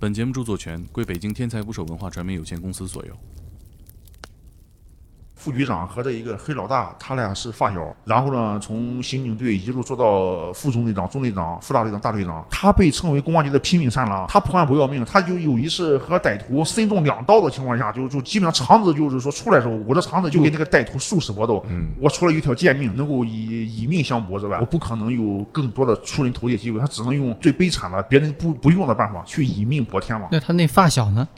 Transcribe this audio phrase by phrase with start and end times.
[0.00, 3.16] 本节目著作权归北京天才捕手文化传媒有限公司所有。
[5.44, 7.94] 副局长和这一个黑老大，他俩是发小。
[8.06, 12.42] 然后呢，从刑警队一路做到副中队长、中队长、副大队长、大队长。
[12.50, 14.26] 他被称为公安局的拼命三郎。
[14.26, 21.62] 他破案不要命，他就有一次和歹徒身中两刀的情况下，就就基本上肠子就是说出来的时候，我这肠子就跟那个歹徒殊死搏斗。
[21.68, 26.80] 嗯，我除了一条贱命能够以以命相搏之外，我不可能有更多的出人头地机会。
[26.80, 30.26] 他只能用最悲惨的、别人不不用的办法去以命搏天王。
[30.32, 31.28] 那他那发小呢？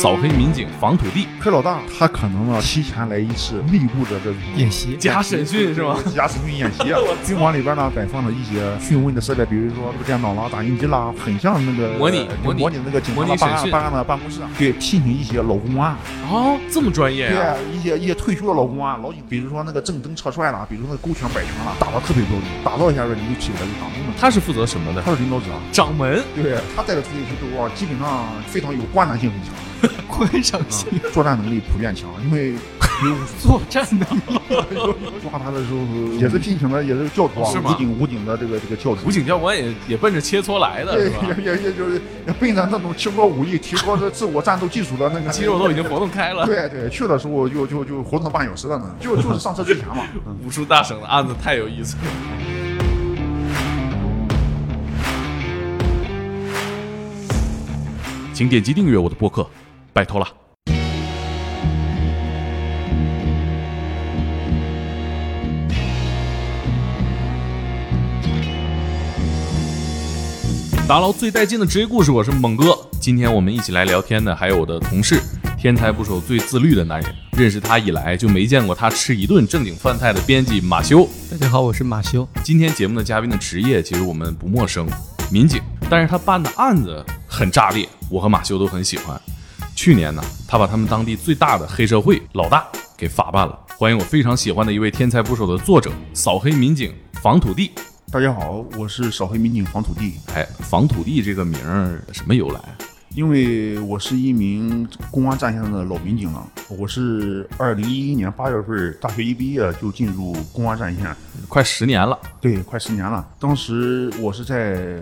[0.00, 5.96] 扫黑民警防土地，黑老大他可能呢提前来一次内部的这种演习假审讯是吗？
[6.14, 7.00] 假审讯演习啊！
[7.26, 14.38] 宾馆里边呢摆放了一些讯问的设备，比如说这个电脑啦、打印机啦，很像那个模拟模拟那个警察办案办案的办公室。
[14.56, 15.96] 对，聘请一些老公安
[16.30, 17.56] 哦，这么专业啊！
[17.56, 23.92] 对，一些一些退休的老公安、老警，比如说那个正蹬侧踹啦，比如说那勾拳摆拳啦，打的特别标准，打造一下子你就起来就打了。
[24.20, 25.02] 他是负责什么的？
[25.02, 26.22] 他是领导者，掌门。
[26.36, 29.52] 对他带的徒弟都啊，基本上非常有观察性很强。
[30.08, 34.22] 观赏性，作战能力普遍强，因为有 作战能力。
[35.22, 35.78] 抓他的时候
[36.18, 39.06] 也是聘请的，也是教头，武警武警的这个这个教头。
[39.06, 41.26] 武警教官也也奔着切磋来的，是吧？
[41.38, 42.00] 也也也就是
[42.40, 46.44] 奔着那种提高武艺、提高这自我战斗技术的那个肌肉都已经活动开了。
[46.46, 50.02] 对对，去的时候就就就活动半小时了呢，就就是上车之前嘛。
[50.44, 52.02] 武术大省的案子太有意思了。
[58.34, 59.44] 请点击订阅我的播客。
[59.98, 60.28] 拜托了。
[70.86, 72.78] 打捞最带劲的职业故事，我是猛哥。
[73.00, 75.20] 今天我们一起来聊天的还有我的同事，
[75.58, 77.12] 天才捕手最自律的男人。
[77.32, 81.08] 认识他以来就没见过他吃一顿正经饭菜的编辑马修。
[81.28, 82.24] 大家好，我是马修。
[82.44, 84.86] 今天节目的嘉宾的职业其实我们不陌生，
[85.28, 85.60] 民警。
[85.90, 89.20] 但是他办的案子很炸裂，我和马修都很喜欢。
[89.80, 92.66] 去年呢，他把他们当地最大的黑社会老大
[92.96, 93.56] 给法办了。
[93.78, 97.70] 欢迎我非常喜欢的一位天才捕手的作者——扫黑民警防土地。
[98.10, 100.14] 大家好，我是扫黑民警防土地。
[100.34, 102.60] 哎，防土地这个名儿什么由来？
[103.14, 106.44] 因为我是一名公安战线上的老民警了。
[106.68, 112.18] 我是二零一一年八月份大学一毕业就进入公安战线，快十年了。
[112.40, 113.24] 对，快十年了。
[113.38, 115.00] 当时我是在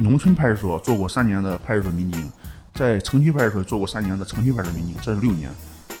[0.00, 2.28] 农村派出所做过三年的派出所民警。
[2.74, 5.50] 在城区派出所做过三年的城区派出所民警，这是六年。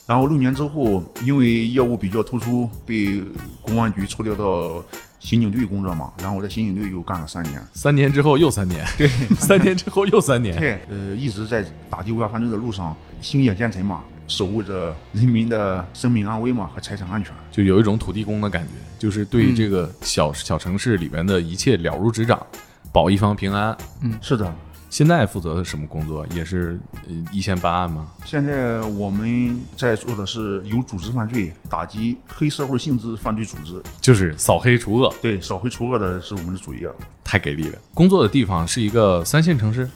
[0.06, 3.22] 然后六年之后，因为业务比较突出，被
[3.60, 4.84] 公安局抽调到
[5.20, 6.12] 刑警队工作嘛。
[6.18, 7.62] 然后我在刑警队又干了三年。
[7.72, 9.06] 三年之后又三年，对，
[9.38, 10.56] 三年之后又三年。
[10.58, 17.32] 对，呃，一直在打击违法犯罪的路上，星夜兼程嘛，守护着人民的生命安危嘛和财产安全。
[17.52, 22.44] 就有一种土地公的感觉，就是对这个小小城市里面的一切了如指掌，
[22.92, 23.76] 保一方平安。
[24.00, 24.52] 嗯，是的。
[24.92, 26.26] 现在负责的什么工作？
[26.34, 26.78] 也是
[27.32, 28.08] 一线办案吗？
[28.26, 35.10] 现在我们在做的是有组织犯罪，打击黑社会性质犯罪组织，就是扫黑除恶。
[35.22, 36.86] 对，扫黑除恶的是我们的主业。
[37.24, 37.78] 太给力了！
[37.94, 39.88] 工作的地方是一个三线城市。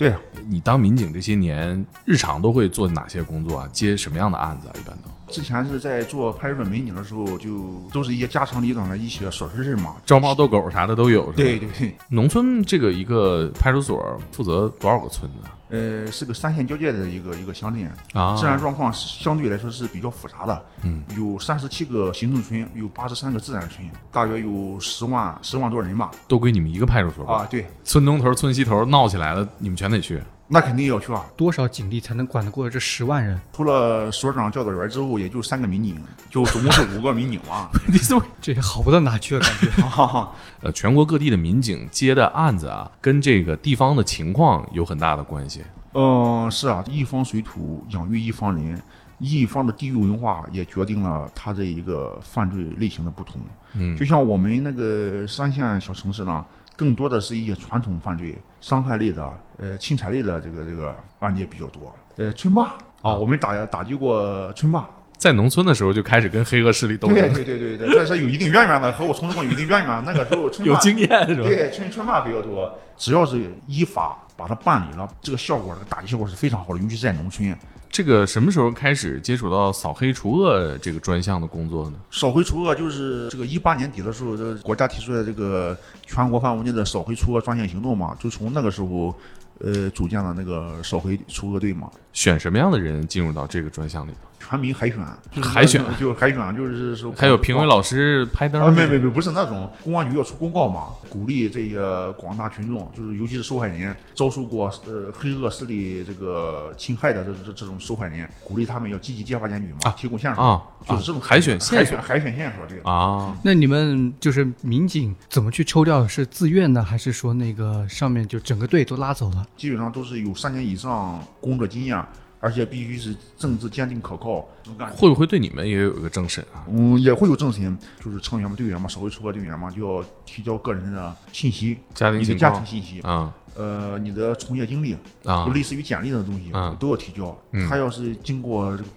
[0.00, 0.14] 对，
[0.48, 3.68] 你当民警这些年，日常都会做哪些工作啊？
[3.70, 4.72] 接什么样的案子啊？
[4.80, 5.10] 一般都。
[5.30, 11.30] 之前是在做派出所民警的时候，就都是一些家长里短的一些琐事儿嘛，招猫逗狗啥的都有。
[11.32, 15.50] 对对对，农村这个一个派出所负责多少个村子？
[15.70, 20.64] 呃，是个三线交界的一个一个乡镇啊，治安状况相对来说是比较复杂的。
[20.82, 26.10] 嗯，有三十七个行政村，有八十三个自然村，大约有十万十万多人吧。
[26.26, 27.46] 都归你们一个派出所啊？
[27.48, 30.20] 对，村东头、村西头闹起来了，你们全得去。
[30.52, 31.24] 那肯定要去啊！
[31.36, 33.40] 多少警力才能管得过这十万人？
[33.52, 35.96] 除了所长、教导员之后，也就三个民警，
[36.28, 37.68] 就总共是五个民警嘛。
[37.86, 40.28] 你这这也好不到哪去啊，感觉。
[40.66, 45.62] 呃，全国各地的民警接的案子啊，跟这个地方的情况有很大的关系。
[45.94, 48.82] 嗯，是啊，一方水土养育一方人，
[49.20, 53.40] 一方的地域文化也决定了他这一个犯罪类型的不同。
[53.74, 56.44] 嗯，就像我们那个三线小城市呢。
[56.76, 61.94] 更多的是一些传统犯罪、伤害类的、呃侵财类的这个这个案件比较多。
[62.16, 67.16] 呃，村霸啊，我们打打击过村霸，在农村的时候就开始跟黑恶势力斗争。
[67.16, 70.04] 对对对对对，但是有一定渊源的，和我从事过有一定渊源。
[70.04, 71.42] 那个时候村有经验是吧？
[71.42, 77.56] 对，村村霸比较多，只要是依法把它办理了，这个效果，这个打击效果是非常好的，尤其是在农村。
[77.90, 81.98] 这个什么时候开始接触到扫黑除恶这个专项的工作呢？
[82.12, 85.76] 扫黑除恶就是这个一八年底的时候，这国家提出来这个
[86.06, 89.12] 全国范围内的扫黑除恶专项行动嘛，就从那个时候，
[89.58, 91.90] 呃，组建了那个扫黑除恶队嘛。
[92.12, 94.29] 选什么样的人进入到这个专项里头？
[94.40, 94.98] 全民海选，
[95.30, 112.90] 就是海选就海选，就是说还有评委老师拍灯啊，儿，没没没，不是那种，公安局要出公告嘛，鼓励这个广大群众，就是尤其是受害人，遭受过呃黑恶势力这个侵害的这这这种受害人，鼓励他们要积极揭发检举嘛，啊提供线索啊就是这种啊海选线索海选海选线索这个。
[112.90, 116.00] 啊，那你们就是民警怎么去抽调？
[116.08, 119.46] 是自愿的，还是说那个上面就整个队都拉走了？
[119.56, 122.02] 基本上都是有三年以上工作经验，
[122.40, 124.48] 而且必须是政治坚定可靠。
[124.96, 126.64] 会不会对你们也有一个政审啊？
[126.68, 133.32] 嗯，也会有政审，就是成员嘛、队员嘛、社会出格队员嘛，就要提交个人的信息，家庭你的家庭信息，啊。
[133.54, 135.44] 呃，你的从业经历，啊。
[135.46, 136.76] 就类似于简历的东西，啊。
[136.80, 137.36] 都要提交。
[137.52, 137.68] 嗯。
[137.68, 138.88] 他要是经过这个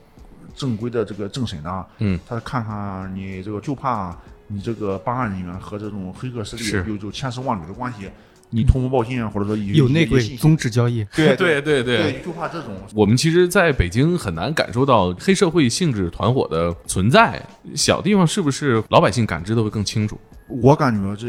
[0.56, 4.16] 正规的这个政审呢，嗯，他看看你这个就怕
[4.48, 8.10] 你这个办案人员和这种黑恶势力有有千丝万缕的关系，
[8.54, 12.12] 你通风报信啊，或者说有内鬼一些信息宗旨交易， 对对对对。
[12.12, 12.72] 对，就怕这种。
[12.94, 17.42] 我们其实在北京很难感受到黑社会性质团伙的存在，
[17.76, 20.20] 小地方是不是老百姓感知的会更清楚？
[20.48, 21.28] 我感觉这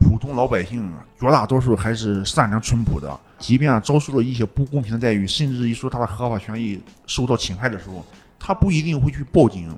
[0.00, 8.04] 普通老百姓啊绝大多数还是善良淳朴的，即便遭受了一些不公平的待遇，甚至于说他的合法权益受到侵害的时候，
[8.38, 9.68] 他不一定会去报警。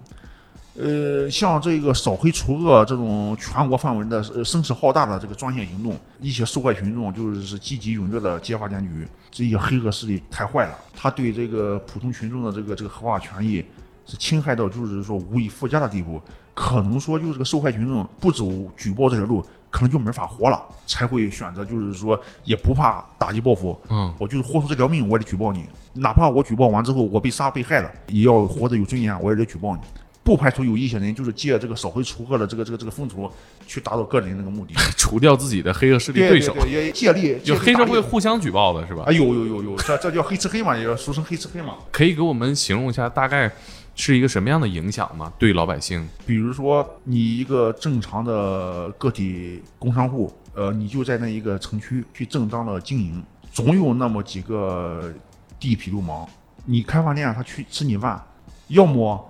[0.83, 13.63] 呃，像这个扫黑除恶这种全国范围的声势浩大的这个专项行动，一些受害群众就是积极踊跃的揭发检举，这些黑恶势力太坏了，他对这个普通群众的这个这个合法权益
[14.07, 16.19] 是侵害到就是说无以复加的地步，
[16.55, 29.83] 可能说就是这个受害群众不走举报这条路，可能就没法活了，才会选择就是说也不怕打击报复，嗯，我就是豁出这条命，我也得举报你，哪怕我举报完之后我被杀被害了，也要活得有尊严，我也得举报你。
[30.31, 33.29] 不排除有一些人就是借这个扫黑除恶的这个这个这个风头，
[33.67, 34.75] 去达到个人那个目的。
[34.97, 39.11] 除掉自己的黑恶势力对手，对，也借力就黑社会会互相举报的是吧啊，？
[39.11, 41.79] 有有有有，这这叫黑吃黑嘛，也叫俗称黑吃黑嘛。
[41.91, 43.51] 可以给我们形容一下大概
[43.97, 45.33] 是一个什么样的影响吗？
[45.37, 46.09] 对老百姓？
[46.25, 53.21] 比如说你一个正常的个体工商户，呃，你就在那一个城区去正当的经营，
[53.53, 55.13] 总有那么几个
[55.59, 56.25] 地痞流氓，
[56.67, 58.25] 你开饭店他去吃你饭，
[58.69, 59.29] 要么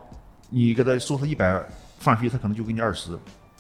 [0.51, 1.59] 你给他收他一百
[1.99, 3.11] 饭费，他可能就给你二十，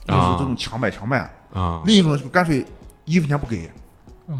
[0.06, 2.64] 就是这种强买强卖；啊另一种就干脆
[3.04, 3.70] 一分钱不给，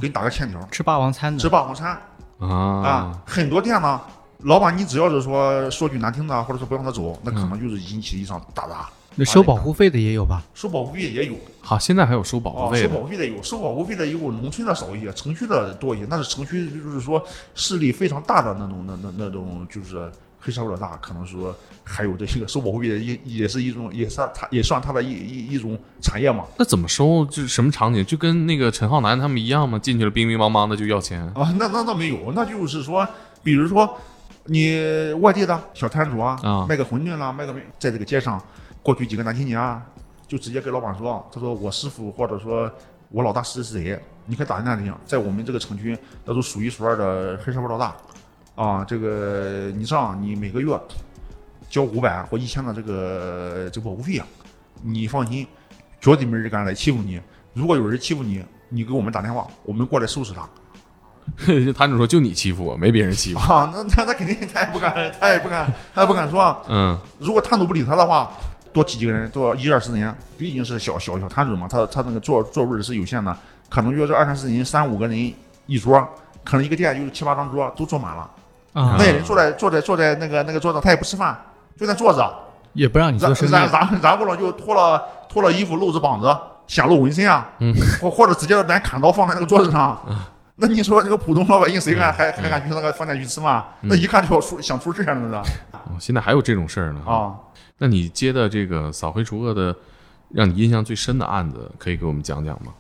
[0.01, 1.99] 给你打个欠条，吃霸王餐吃，霸王餐。
[2.39, 4.01] 啊啊，很多店呢，
[4.45, 8.89] 老板你只要是说说句难听的，或者说不让他走，那可能就是引起一场打砸。
[9.17, 10.43] 那收保护费的也有吧？
[10.55, 16.07] 收保护费也有，好，现在还有收保护费的保护费的有，收保护费的有，农村的少一些，城区的多一些。
[16.09, 17.23] 那是城区就是说
[17.55, 21.55] 势力非常大的那种，那那那种就是黑社会老大，可能说
[21.85, 26.45] 还有这个收保护费的也也是一种，也算他也算他的一一一种产业嘛。
[26.57, 27.25] 那怎么收？
[27.27, 28.05] 就是什么场景？
[28.05, 29.79] 就跟那个陈浩南他们一样吗？
[29.79, 33.07] 进去了，兵兵乓乓的就要钱啊，那那倒没有，那就是说，
[33.43, 33.99] 比如说
[34.47, 38.43] 你外地的小摊主啊，啊卖个馄饨啦，卖个，在这个街上
[38.83, 39.83] 过去几个男青年啊，
[40.27, 42.71] 就直接跟老板说，他说我师傅或者说
[43.11, 47.95] 我老大是谁谁，你可以打听打听，在我们这个城区那都数一数二的黑社会老大
[48.61, 50.79] 啊，这个你这样，你每个月
[51.71, 54.27] 交五百或一千的这个这个保护费啊，
[54.83, 55.47] 你放心，
[55.99, 57.19] 绝对没人敢来欺负你。
[57.55, 60.47] 如果有人欺负你，你给我们打电话，我们过来收拾 他。
[61.73, 63.41] 摊主说：“就你欺负我，没别人欺负。
[63.41, 68.31] 啊，那那他肯定他也不敢，他也不敢，他也不敢说。”啊嗯如果摊主不理他的话，
[68.75, 73.35] 多几个人，多一二十人，毕竟是小小小摊主嘛，他他那个座座位是有限的，
[73.71, 76.07] 可能就是二三十人，三五个人一桌，
[76.45, 78.31] 可能一个店就是七八张桌都坐满了。
[78.73, 81.39] 啊那，些人坐在坐在坐在那个那个桌上，他也不吃饭，
[81.77, 82.33] 就在坐着，
[82.73, 83.51] 也不让你做然。
[83.51, 86.37] 然然然后呢就脱了脱了衣服，露着膀子，
[86.67, 90.01] 显露纹身啊，嗯或或者直接拿砍刀放在那个桌子上。
[90.63, 93.65] 那你说这个普通老百姓谁敢还还敢去那个饭店去吃饭？
[93.81, 97.01] 那一看就要出想出事儿了，那是哦现在还有这种事儿呢。
[97.07, 97.35] 啊。
[97.79, 99.75] 那你接的这个扫黑除恶的，
[100.29, 102.73] 让你印象最深的案子，可以给我们讲讲吗？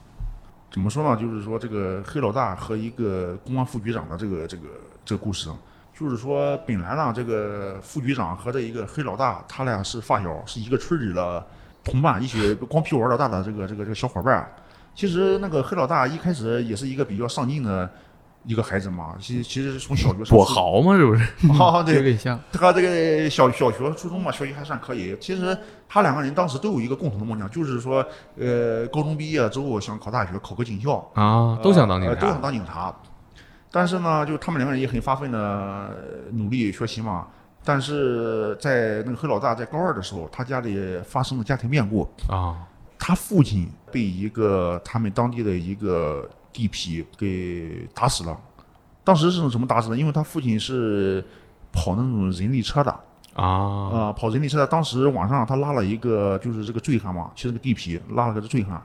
[0.71, 1.21] 怎么说呢？
[1.21, 4.63] 就是说这个黑老大和一个公安副局长的这个这个
[5.07, 5.49] 这个故事，
[6.01, 11.47] 就是说本来呢，这个副局长和这一个黑老大，他俩是发小，是一个村里的
[11.85, 14.51] 同伴，一起光屁股玩老大的这个这个这个小伙伴。
[14.95, 17.91] 其实那个黑老大一开始也是一个比较上进的
[18.47, 20.97] 一个孩子嘛，其实其实从小学上跛豪嘛？
[20.97, 21.23] 这不是？
[21.63, 25.15] 啊，有对，点像，他这个小小学、初中嘛，学习还算可以。
[25.21, 25.55] 其实
[25.87, 28.03] 他两个人当时都有一个共同的梦想，就是说，
[28.39, 30.97] 呃，高中毕业之后想考大学，考个警校。
[31.13, 32.41] 啊，都想当警呃都想。
[32.41, 32.95] 当警察。
[33.71, 35.97] 但是呢，就他们两个人也很发奋的
[36.33, 37.27] 努力学习嘛。
[37.63, 42.67] 但是在那个黑老大在高二的时候，他家里发生了家庭变故，啊
[42.99, 48.39] 他父亲被一个他们当地的一个地痞给打死了。
[49.05, 49.97] 当时是怎么打死的？
[49.97, 51.25] 因为他父亲是
[51.73, 52.91] 跑那种人力车的，
[53.35, 58.81] 啊，啊，跑人力车的，当时晚上他拉了一个就是这个醉汉嘛，骑着个地痞拉了个醉汉，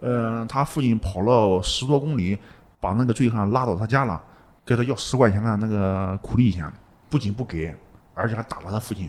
[0.00, 2.36] 呃，他父亲跑了十多公里，
[2.82, 4.20] 把那个醉汉拉到他家了，
[4.66, 6.68] 给他要十块钱的那个苦力钱，
[7.08, 7.72] 不仅不给，
[8.12, 9.08] 而且还打了他父亲，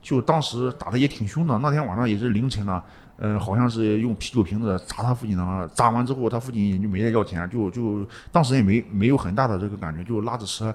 [0.00, 1.58] 就当时打的也挺凶的。
[1.58, 2.82] 那天晚上也是凌晨了，
[3.18, 10.74] 呃，好像是用啤酒瓶子砸他父亲的，砸完之后他父亲也就没再要钱，就就当时也没没有很大的这个感觉，就拉着车，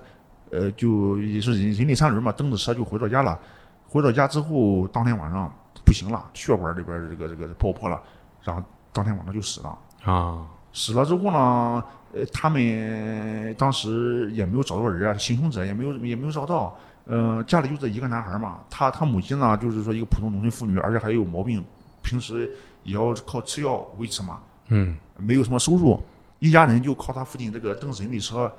[0.52, 3.40] 呃，就也是人人力三轮嘛，蹬着车就回到家了。
[3.88, 5.52] 回到家之后，当天晚上
[5.84, 8.00] 不行了，血管里边这个这个爆破了，
[8.44, 8.62] 然后
[8.92, 9.78] 当天晚上就死了。
[10.04, 11.84] 啊，死了之后呢，
[12.16, 16.76] 呃，他们当时也没有找到人啊，行凶者也没有也没有找到。
[17.08, 21.64] 呃，家里就这一个男孩嘛，他他母亲呢，就是说一个普通农村妇女，而且还有毛病，
[22.02, 22.50] 平时
[22.82, 26.02] 也要靠吃药维持嘛，嗯，没有什么收入，
[26.40, 28.52] 一家人就靠他父亲这个蹬人力车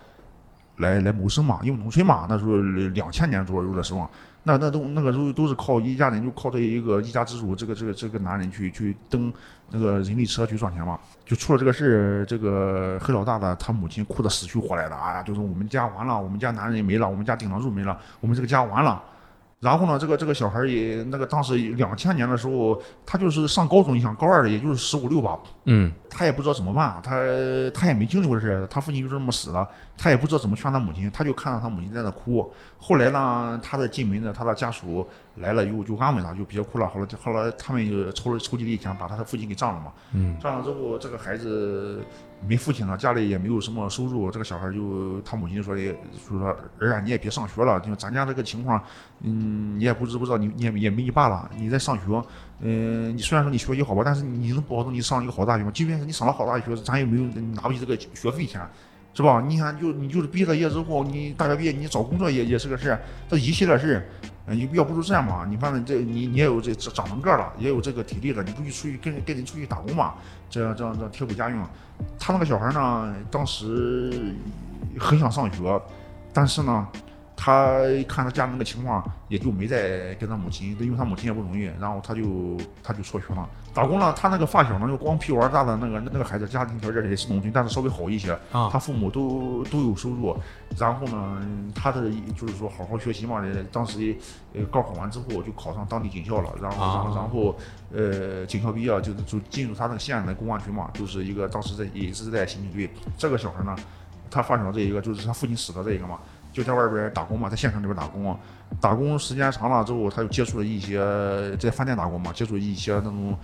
[0.76, 2.56] 来来谋生嘛，因为农村嘛，那时候
[2.92, 4.08] 两千年左右的时候，
[4.48, 9.32] 那那都那个时候都是靠一家人就靠这一个一家之主，这个这个这个男人去去蹬
[9.72, 10.96] 那个人力车去赚钱嘛。
[11.24, 19.02] 就出了这个事，这个黑老大的他母亲哭得死去活来的，哎呀，就是我们家完了，我们家男人没了，我们家顶梁柱没了，我们这个家完了。
[19.58, 27.22] 然后呢，这个这个小孩儿也那个当时两千年的时候，他就是上高中，你想高二的也就是十五六吧，嗯，他也不知道怎么办，他
[27.72, 32.52] 他也没经历过这事，他父亲就这么死了，他也不知道怎么劝他母亲，他就看到他母亲在那哭。
[32.78, 36.86] 后来呢，他的进门的他的家属来了以后就安慰他，就别哭了。
[36.88, 39.90] 后来后来他们就筹了筹集了一钱，把他的父亲给葬了嘛。
[40.12, 42.04] 嗯，葬了之后，这个孩子
[42.46, 48.82] 没父亲了，家里也没有什么收入，这个小孩就他母亲就说的，就说儿啊，你也别上学了，就咱家这个情况，
[49.22, 52.22] 嗯，你也不知不知道，你你也也没你爸了，你在上学，
[52.60, 55.70] 嗯，你虽然说你学习好吧，但是你能保证你上一个好大学吗？
[55.72, 57.24] 即便是你上了好大学，咱也没有
[57.54, 58.60] 拿不起这个学费钱，
[59.14, 59.40] 是吧？
[59.40, 64.06] 你看，就你就是毕了业之后，你大学毕业，你找工作也也是个事儿，这一系列事儿，
[64.48, 70.14] 你要不如这样吧，你反正这你你也有这长长成个了，也有这个体力了，你不去出去跟跟人出去打工嘛，
[70.48, 71.58] 这样这样这样贴补家用。
[72.18, 74.34] 他那个小孩呢，当时
[75.00, 75.82] 很想上学，
[76.32, 76.86] 但是呢，
[77.36, 84.12] 他看他家那个情况，也就没再跟他母亲，因为他母亲也不容易，然后他就他就辍学了，打工了。
[84.14, 90.36] 他那个发小呢，就光屁股玩大的那个那个孩子，家庭条件也是农村，但是稍微好一些，啊他父母都都有收入。
[90.78, 91.42] 然后呢，
[91.74, 94.16] 他的就是说好好学习嘛，当时
[94.54, 97.56] 呃高考完之后就考上当地警校了，然后然后啊然后
[97.92, 102.90] 呃警校毕业就就进入他那个县的公安局嘛，就是一个当时在也是在刑警队。
[103.18, 103.76] 这个小孩呢，
[104.30, 106.18] 他发小这一个就是他父亲死的这一个嘛，
[106.56, 108.34] 就在外边打工嘛，在县城里边打工，
[108.80, 110.98] 打工时间长了之后，他就接触了一些
[111.58, 113.36] 在饭店打工嘛，接触一些那种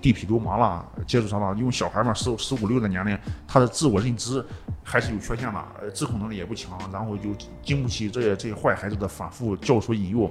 [0.00, 4.42] 地痞流氓啦，接触上了，因为小孩嘛，十十五六的年龄，他的自我认知
[4.82, 7.28] 还是有缺陷的，呃，自控能力也不强，然后就
[7.62, 10.30] 经不起这些这些坏孩子的反复教唆引诱，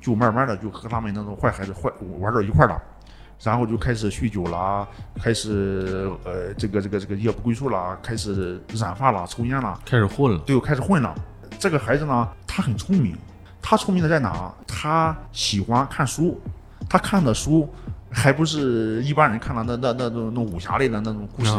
[0.00, 2.80] 就慢慢的就和他们那种坏孩子坏玩到一块儿了。
[3.42, 4.86] 然后就开始酗酒啦，
[5.20, 11.12] 开始呃这个这个这个夜不归宿啦，开始染发啦，抽烟啦，开始混了，对，开始混了。
[11.58, 13.16] 这个孩子呢，他很聪明，
[13.60, 14.52] 他聪明的在哪？
[14.66, 16.40] 他喜欢看书，
[16.88, 17.68] 他看的书
[18.10, 21.52] 还不是一般人看的那那那种那种武侠类的那种故事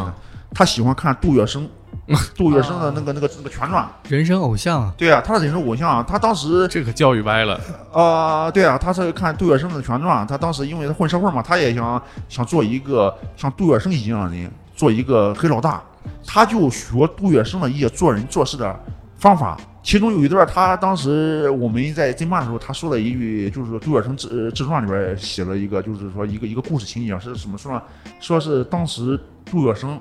[0.56, 1.68] 他喜欢看杜月笙，
[2.38, 3.90] 杜月笙的那个那个那个全传。
[4.08, 7.60] 人生偶像啊，对啊，他的人生偶像啊，他当时这个教育歪了，
[7.92, 15.82] 啊、对啊，他是看杜月笙的全传，他当时因为他混社会嘛，他也想想做一个像杜月笙一样的人，做一个黑老大，
[16.24, 18.80] 他就学杜月笙的一些做人做事的
[19.18, 19.58] 方法。
[19.84, 27.84] 其中有一段，他当时我们在侦办的时候，他说了一句，就是说杜月笙自自传里边写了一个，就是说一个一个故事情节是什么说呢？
[28.22, 30.00] 说是当时杜月笙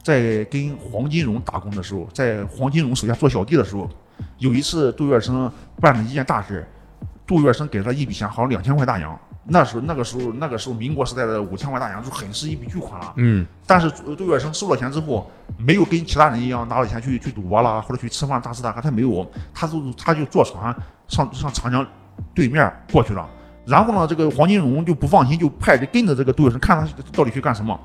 [0.00, 3.90] 在跟黄金荣打工的时候，在黄金荣手下做小弟的时候，
[4.38, 6.64] 有一次杜月笙办了一件大事，
[7.26, 9.18] 杜月笙给他一笔钱，好像两千块大洋。
[9.48, 13.12] 那时候那个时候那个时候民国时代的五千万大洋就很是一笔巨款了。
[13.16, 20.74] 嗯，但是杜杜月笙收了钱之后，没有跟其他人一样拿了钱去去赌博啦，或者去吃饭大吃大喝，他没有，他就他就坐船
[21.08, 21.86] 上上长江
[22.34, 23.28] 对面过去了。
[23.64, 27.78] 然后呢，这个黄金荣就不放心，就派人跟着这个杜月笙，看他到底去干什么。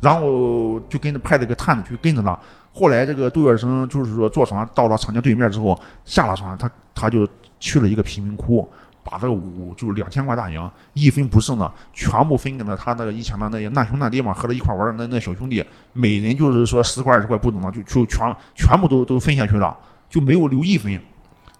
[0.00, 2.38] 然后就跟着派这个探子去跟着他。
[2.72, 7.28] 后来这个杜月笙就是说坐船到了长江对面之后，下了船，他他就
[7.58, 8.66] 去了一个贫民窟，
[9.02, 19.76] 把这个五就是两千块大洋一分不剩的全部分给了他那个以前的那些难兄难弟嘛，和他一块玩的那那小兄弟，每人就是说十块二十块不等的，就就全全部都都分下去了，
[20.08, 21.00] 就没有留一分。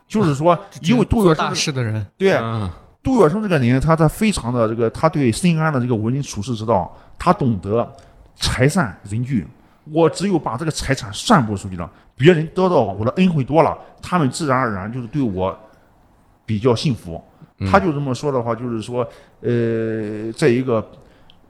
[0.06, 7.90] 就是说，因为杜月做大笙事的人，对啊杜月笙这个人，他他非常的这个，他对深谙的这个为人处世之道，他懂得
[8.34, 9.46] 财散人聚。
[9.84, 15.58] 我只有把这个财产散布出去了，别人得到我的恩惠多了，他们自然而然就是对我
[16.44, 17.22] 比较信服。
[17.70, 19.06] 他就这么说的话，就是说，
[19.40, 20.74] 呃，在一个，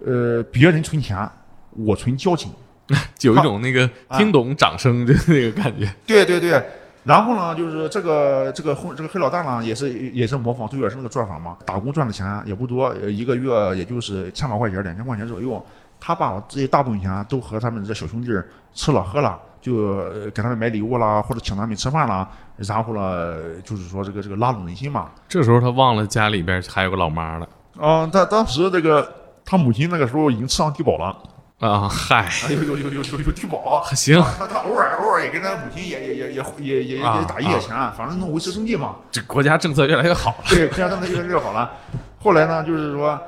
[0.05, 1.29] 呃，别人存钱，
[1.77, 2.51] 我存交情。
[3.23, 5.89] 有一种那个啊听懂掌声的那个感觉。
[6.05, 6.61] 对对对，
[7.05, 15.65] 然后呢，就是这个这个混这个黑老大呢，也是也是模仿杜月笙那个做法嘛，打工赚的钱也不多，呃一个月也就是千把块钱、两千块钱左右。
[16.01, 25.11] 他把这些大部分钱都和他们这小兄弟儿吃了喝了，就呃给他们买礼物啦，或者请他们吃饭啦，然后呢，就是说这个这个拉拢人心嘛。
[25.29, 27.49] 这时候他忘了家里边还有个老妈了
[27.79, 29.11] 啊、他当时这个
[29.45, 31.17] 他母亲那个时候已经吃上低保了，
[31.61, 31.89] 啊！
[31.89, 33.83] 嗨，哎有有有有有有低保。
[33.95, 38.97] 行，他他偶尔偶尔也跟他母亲也也也也也也也啊打一些钱，反正能维持生计嘛。
[39.11, 40.45] 这国家政策越来越好了。
[40.49, 41.71] 对，国家政策越来越好了。
[42.19, 43.19] 后来呢，就是说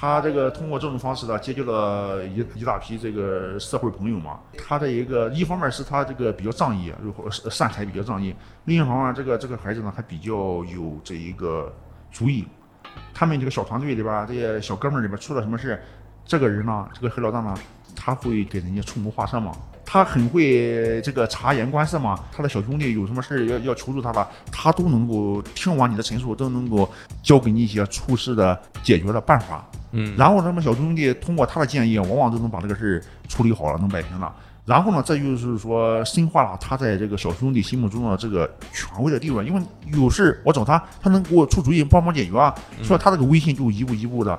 [0.00, 4.38] 他这个通过这种方式呢，结交了一一大批这个社会朋友嘛。
[4.56, 8.32] 他的一个一方面是他这个比较仗义，如果是善财比较仗义；
[8.66, 10.32] 另一方面，这个这个孩子呢还比较
[10.66, 11.74] 有这一个
[12.12, 12.46] 主意。
[13.12, 15.82] 他们这个小团队里边，这些小哥们里边出了什么事，
[16.24, 17.52] 这个人呢，这个黑老大呢，
[17.96, 19.50] 他会给人家出谋划策嘛。
[19.84, 26.88] 他很会这个察言观色嘛，他的小兄弟有什么事要要求助他了，他都能够听完你的陈述，都能够
[27.20, 29.68] 教给你一些处事的解决的办法。
[29.92, 34.32] 嗯，然后他们小兄弟通过他的建议，往往都能把这个事儿处理好了，能摆平了。
[34.64, 39.62] 然后呢，这就是说深化了他在这个小兄弟心目中的这个权威的地位，因为
[39.94, 44.38] 有事我找他，他能给我出主意，帮忙解决啊，所以他这个威信就一步一步的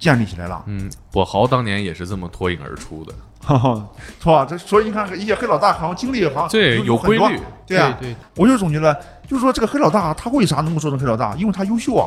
[0.00, 0.64] 建立起来了。
[0.66, 3.14] 嗯，跛豪当年也是这么脱颖而出的。
[3.44, 3.88] 哈哈，
[4.20, 4.44] 是吧？
[4.44, 7.40] 这所以你看，一些黑老大好像经历好像对，有规律。
[7.66, 8.96] 对啊，对，我就总结了，
[9.28, 11.34] 就是说这个黑老大他为啥能够做成黑老大？
[11.36, 12.06] 因为他优秀啊，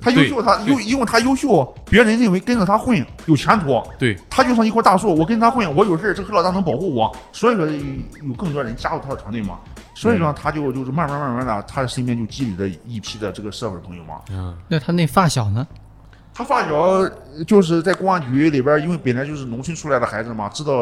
[0.00, 9.58] 他优秀，他优，因为他优秀，别人认为跟着他混有前途，对，他就像一棵大树，我跟他混，我有事儿这个黑老大能保护我，所以说有更多人加入他的团队嘛。
[9.94, 14.20] 所以说他就就是慢慢慢慢的，他身边就积累了一批的这个社会朋友嘛。
[14.30, 15.66] 嗯，那他那发小呢？
[16.38, 17.10] 他发小
[17.48, 20.72] 就是在公安局里边，因为本来就是农村出来的孩子嘛，知道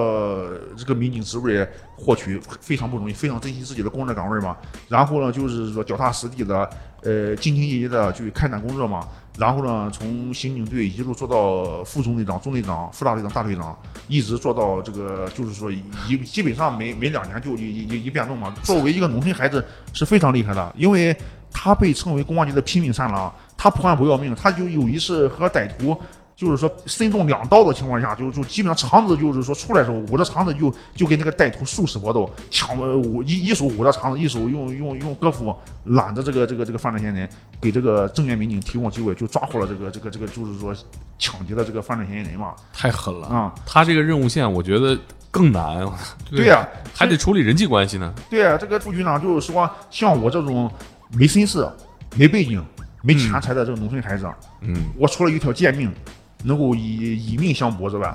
[0.76, 1.66] 这个民警职位
[1.96, 4.54] 获取非常不容易，非常珍惜自己的工作岗位嘛。
[4.86, 6.68] 然后呢，就是说脚踏实地的，
[7.00, 9.08] 呃，兢兢业业的去开展工作嘛。
[9.38, 13.74] 然后呢，从刑警队一路做到副中队长、中队长、副大队长、大队长，
[14.08, 18.54] 一直做到这个，就是说一基本上每每两年就一一一变动嘛。
[18.62, 19.64] 作为一个农村孩子
[19.94, 21.16] 是非常厉害的，因为
[21.50, 23.34] 他被称为公安局的拼命三郎。
[23.56, 25.96] 他破案不要命，他就有一次和歹徒
[26.36, 40.76] 就是说身中两刀的情况下，就就基本上肠子就是说出来的时候，捂着肠子就就跟那个歹徒殊死搏斗，抢呃捂一一手捂着肠子，一手用用用胳膊揽着这个这个这个犯罪嫌疑人，给这个正面民警提供机会，就抓获了这个这个这个就是说
[41.18, 42.52] 抢劫的这个犯罪嫌疑人嘛。
[42.70, 43.28] 太狠了。
[43.28, 44.98] 啊、他这个任务线，我觉得
[45.30, 45.90] 更难，
[46.30, 48.12] 对呀、还得处理人际关系呢。
[48.28, 50.70] 对呀、这个副局长就是说，像我这种
[51.12, 51.66] 没身世、
[52.14, 52.62] 没背景、
[53.06, 54.28] 没钱财的这个农村孩子，
[54.62, 55.92] 嗯，我除了一条贱命，
[56.42, 58.12] 能够以以命相搏之外，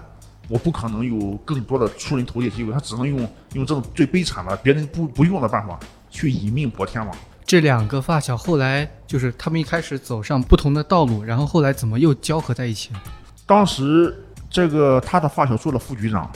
[0.49, 3.19] 我不可能有更多的出人头地的机会，他只能用
[3.53, 7.13] 用这种最悲惨的、别人不不用的办法去以命搏天嘛。
[7.45, 13.01] 这两个发小后来就是他们一开始走上不同的道路，然后后来怎么又交合在一起了？
[13.45, 14.13] 当时
[14.49, 16.29] 这个他的发小做了副局长，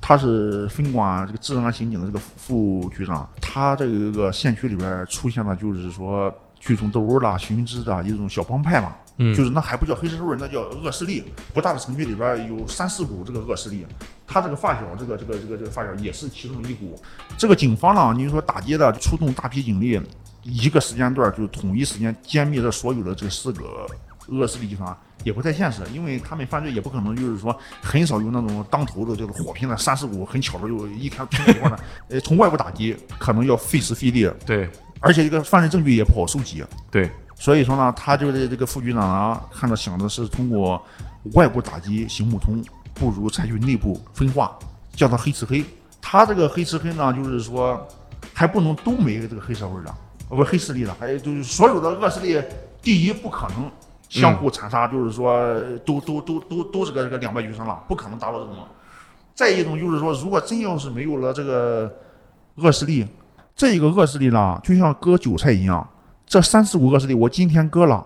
[0.00, 8.94] 他是分管这个治安刑警的这个副局长，他这个县区里边出现了就是说聚众斗殴啦、寻枝的一种小帮派嘛。
[9.22, 11.22] 嗯就是那还不叫黑社会，那叫恶势力。
[11.52, 13.86] 不大的城区里边有三四股这个恶势力，
[14.26, 16.98] 他这个发小，这个这个这个这个发小也是其中一股。
[17.36, 20.00] 这个警方呢，你说打击的出动大批警力，
[20.42, 23.86] 一个时间段就统一时间歼灭了所有的这四个
[24.28, 31.82] 恶势力集团，也不太现实，因为他们犯罪也不可能就是说很少有那种当头的这个火拼的三四股，很巧的就一天拼在一块儿的。
[32.08, 34.66] 呃，从外部打击可能要费时费力，对
[35.00, 36.62] 而且这个犯罪证据也不好收集。
[36.90, 40.80] 对，所以说呢，他这个这个副局长啊，看着想的是通过
[41.32, 42.62] 外部打击行不通，
[42.94, 44.56] 不如采取内部分化，
[44.92, 45.64] 叫他黑吃黑。
[46.00, 47.86] 他这个黑吃黑呢，就是说
[48.32, 49.94] 还不能都没这个黑社会了，
[50.28, 52.42] 呃不是黑势力了，还有就是所有的恶势力，
[52.82, 53.70] 第一不可能
[54.08, 58.56] 相互残杀，就是说都都都都都是个这个两败俱伤了，不可能达到这种。
[59.34, 61.90] 再一种就是说，如果真要是没有了这个
[62.56, 63.06] 恶势力，
[63.60, 65.86] 这个恶势力呢，就像割韭菜一样，
[66.24, 68.02] 这三四股恶势力，我今天割了，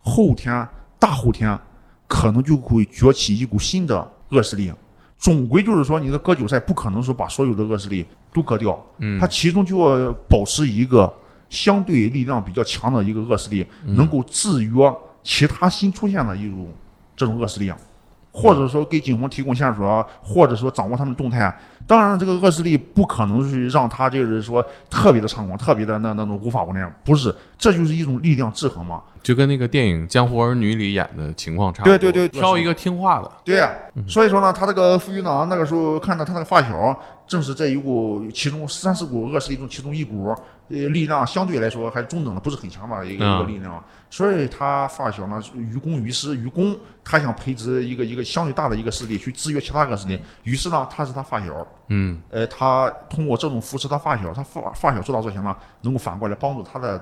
[0.00, 0.64] 后天、
[0.96, 1.58] 大后天，
[2.06, 4.72] 可能就会崛起一股新的恶势力。
[5.18, 11.12] 总归就是说，你的割韭菜不可能说把所有的恶势力都割掉，嗯它其中就要保持一个
[11.50, 16.68] 相对力量比较强的一个恶势力，能够制约其他新出现的一种
[17.16, 17.72] 这种恶势力。
[18.30, 21.52] 或者说给警方提供线索，或者说掌握他们动态。
[21.86, 29.00] 当然，这个恶势力不可能是让他就是说特别的猖狂，特别的那那种无法无天，不是，这就是一种力量制衡嘛。
[29.22, 31.98] 就跟那个电影《江湖儿女》里演的情况差不多。
[31.98, 33.30] 对对对挑一个听话的。
[33.44, 33.70] 对呀、
[34.06, 36.96] 所以说呢，他这个副局长那个时候看到他那个发小，
[37.26, 40.32] 正是这一股其中三四股恶势力中其中一股，
[40.68, 43.82] 呃，力量相对来说还是中等的，不是很强吧一个、嗯一个力量。
[44.10, 57.00] 所以他发小呢，于公于私，于公他想培植一个一个相对大的一个势力去制约其他个势力，于是呢，他是他发小，嗯呃，他通过这种扶持他发小，他发发小做大做强呢，能够反过来帮助他的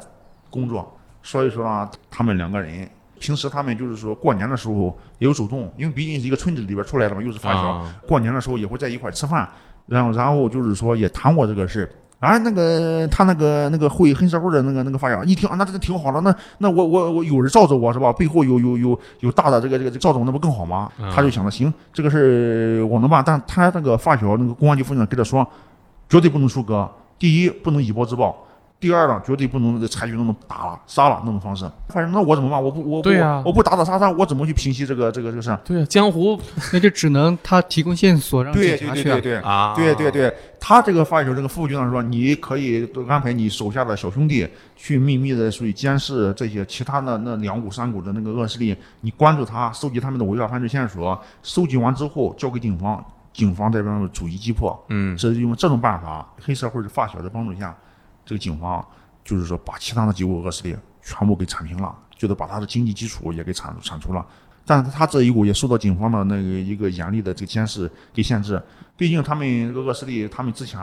[0.50, 0.96] 工作。
[1.22, 9.48] 所以说呢，他们两个人平时他们就是说过年的时候也有主动，因为毕竟是一个村子里边出来的嘛，又是发小，啊过年的时候也会在一块吃饭，
[9.86, 11.90] 然后然后就是说也谈过这个事。
[12.24, 18.12] 啊，那个他那个那个会黑社会的那个那个发小，一听啊，那这个挺好的，那那我我我有人罩着我是吧？
[18.12, 20.90] 背后有有有有大的这个这个这个罩着我，那不更好吗？
[20.98, 25.46] 嗯他就想着行，这个事我能办，但他那个发小那个公安局副局长跟他说，
[26.08, 26.90] 绝对不能出格。
[27.16, 28.34] 第一，不能以暴制暴；
[28.84, 31.64] 第二呢，绝对不能采取那种打了杀了那种方式。
[31.88, 32.62] 反正那我怎么办？
[32.62, 33.08] 我不我不
[33.46, 35.58] 我不打打杀杀，我怎么去平息这个这个这个事儿？
[35.64, 36.38] 对啊，江湖
[36.70, 39.04] 那就只能他提供线索让对警察去啊。
[39.04, 39.36] 对对对对。
[39.38, 54.78] 啊，对对对，他这个发小这个副局长说，你可以安排你手下的小兄弟去秘密的属于监视这些其他的那两股三股的那个恶势力，你关注他，收集他们的违法犯罪线索，收集完之后交给警方，警方这边逐一击破。
[54.90, 57.74] 嗯是用这种办法，黑社会的发小的帮助下，
[58.24, 58.86] 这个警方
[59.24, 64.24] 就是说把其他的几股恶势力全部给铲平了，就是把他的经济基础也给铲铲除了。
[64.66, 68.62] 但是他这一股也受到警方的那个一个严厉的这个监视给限制，
[68.96, 70.80] 毕竟他们这个恶势力，他们之前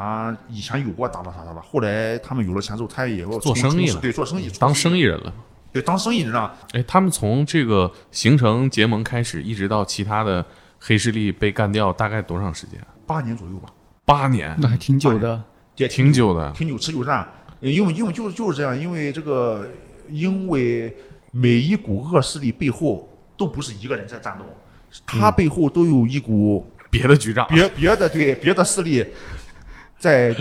[0.47, 5.33] 以前有过打打杀杀的，后来他们有了钱之后，他也要做生意了对，做生意，当生意，意人了。
[5.73, 10.45] 对，当生意人了，哎，他们从这个形成结盟开始，一直到其他的
[10.79, 12.79] 黑势力被干掉，大概多长时间？
[13.07, 13.69] 八年左右吧，
[14.05, 15.41] 八年，那还挺久的。
[15.81, 16.51] 也挺久的。
[16.51, 17.27] 挺久持久战，
[17.59, 19.67] 呃因为因为就是就是这样，因为这个，
[20.09, 20.95] 因为
[21.31, 24.45] 每一股恶势力背后都不是一个人在战斗，
[25.05, 29.03] 他背后都有一股别的局长，别别的对别的势力
[29.97, 30.35] 在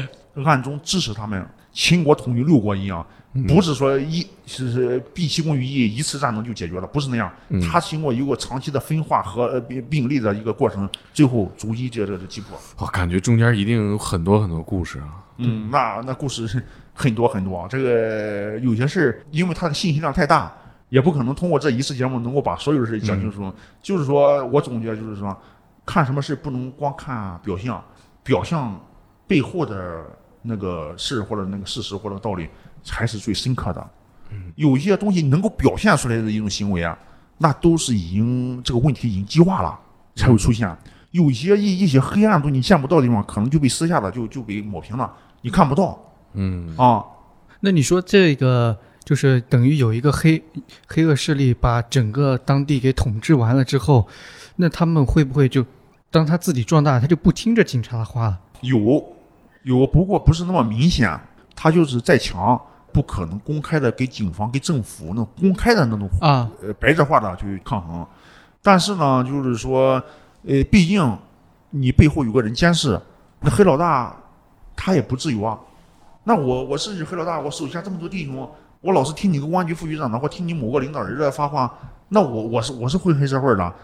[0.45, 1.45] 暗中支持他们。
[1.73, 3.07] 秦国统一六国一样，
[3.47, 7.31] 不是说一是是毕其功于一一次战争就解决了，不是那样。
[7.63, 12.59] 他经过一个长期的分化和呃并并立的一个过程，最后逐一这这这击破。
[12.79, 15.23] 我感觉中间一定有很多很多故事啊。
[15.41, 16.63] 嗯，那那故事是
[16.95, 20.53] 很多很多，这个有些事儿，因为它的信息量太大，
[20.89, 23.53] 也不可能通过这一次节目能够把所有的事讲清楚。
[23.83, 25.37] 就是说我总结就是说，
[25.87, 27.83] 看什么事不能光看表象，
[28.23, 28.79] 表象
[29.27, 30.05] 背后的
[30.43, 32.49] 那个事或者那个事实或者道理
[32.83, 33.91] 才是最深刻的。
[34.33, 36.97] 嗯有一些东西能够表现出来的一种行为啊，
[37.39, 39.77] 那都是已经这个问题已经激化了
[40.15, 40.77] 才会出现。
[41.11, 45.99] 有一些一一些黑暗的东西你见不到的地方，可能就被私下的就就被抹平了，你看不到
[46.35, 47.05] 嗯，啊。
[47.61, 50.43] 那你说这个就是等于有一个黑
[50.89, 54.07] 黑恶势力把整个当地给统治完了之后，
[54.57, 55.65] 那他们会不会就
[56.11, 58.41] 当他自己壮大，他就不听着警察的话了？
[58.63, 59.05] 有
[59.63, 61.19] 有，不过不是那么明显。
[61.63, 62.59] 他就是再强，
[62.91, 68.07] 不可能公开的给警方、给政府那种公开的那种啊，呃白热化的去抗衡。
[68.63, 70.03] 但是呢，就是说，
[70.47, 71.19] 呃，毕竟
[71.69, 72.99] 你背后有个人监视，
[73.41, 74.17] 那黑老大
[74.81, 75.59] 他也不自由啊。
[76.25, 81.71] 那我我是黑老大，我手下这么多弟兄，我老是听你个公安局副局长的，或听你某个领导人的发话，
[82.09, 83.75] 那我我是我是混黑社会的，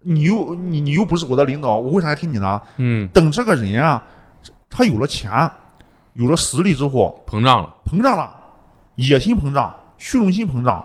[0.00, 2.62] 你又你你又不是我的领导，我为啥要听你的？
[2.78, 4.02] 嗯，等这个人啊，
[4.70, 5.30] 他有了钱，
[6.14, 7.74] 有了实力之后，膨胀了。
[7.84, 8.34] 膨胀了，
[8.94, 10.84] 野心膨胀，虚荣心膨胀，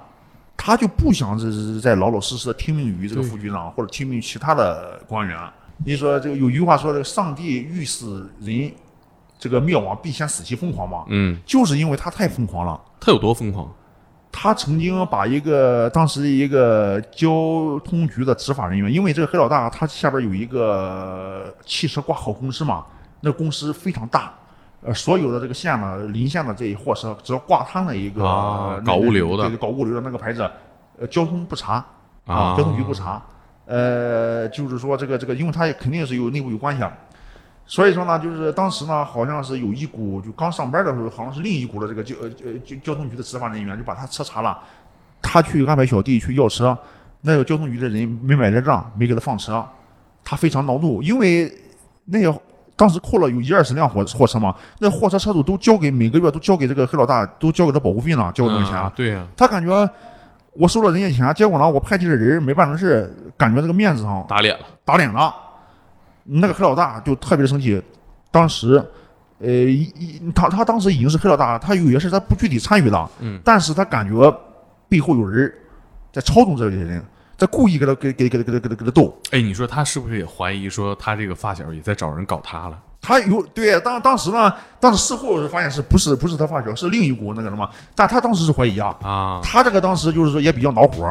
[0.57, 5.37] 他就不想这这再老老实实的听命于这个副局长或者听命于其他的官员。
[5.83, 8.05] 你说这个有句话说的，上帝欲使
[8.39, 8.71] 人
[9.41, 12.79] 这个灭亡，必先使其疯狂嘛，嗯，就是因为他太疯狂了。
[12.99, 13.67] 他有多疯狂？
[14.31, 17.27] 他曾经把一个当时一个交
[17.83, 22.85] 通局的执法人员，因为这个黑老大他下边有一个汽车挂号公司嘛，
[23.21, 24.31] 那公司非常大，
[24.83, 30.47] 呃，所有的这个县呢，邻县的这一货车，只要挂他那一个、啊搞物流的对，搞物流的那个牌子，
[30.99, 31.83] 呃，交通不查
[32.27, 33.19] 啊交通局不查，
[33.65, 36.93] 呃，就是说这个这个，因为他也肯定是有内部有关系啊。
[37.71, 44.59] 所以说呢，就是当时呢，好像是有一股就刚上班的时候，好像是另一股的这个交呃呃交交通局的执法人员就把他车查了，
[45.21, 46.77] 他去安排小弟去要车，
[47.21, 49.65] 那个交通局的人没买这账，没给他放车，
[50.21, 51.49] 他非常恼怒，因为
[52.03, 52.37] 那个
[52.75, 59.89] 当时扣了有一二十辆货货车嘛，那货车车主都交给每个月都交给这个黑老大，都交给他保护费呢，交那个钱，啊对呀、他感觉
[60.51, 64.65] 我收了人家钱，结果呢我派去的人没办成事，感觉这个面子上打脸了。
[64.83, 65.33] 打脸了。
[66.23, 67.81] 那个黑老大就特别的生气，
[68.31, 68.83] 当时，
[69.39, 74.33] 呃，一一他他当时已经是黑老大了，他有些事他不具体参与了，嗯，但是他感觉
[74.87, 75.51] 背后有人
[76.13, 77.03] 在操纵这些人，
[77.37, 79.15] 在故意给他给给给给他给他给他斗。
[79.31, 82.77] 哎，你说他是不是也怀疑说他这个发小也在找人搞他了？
[83.01, 91.05] 他有对当当时呢，当时事后发现是不是不是他发小，是另一股那个什么，但他当时是怀疑啊，啊，他这个当时就是说也比较恼火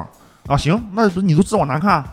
[0.47, 2.05] 啊，行，那不是你都知道我难看，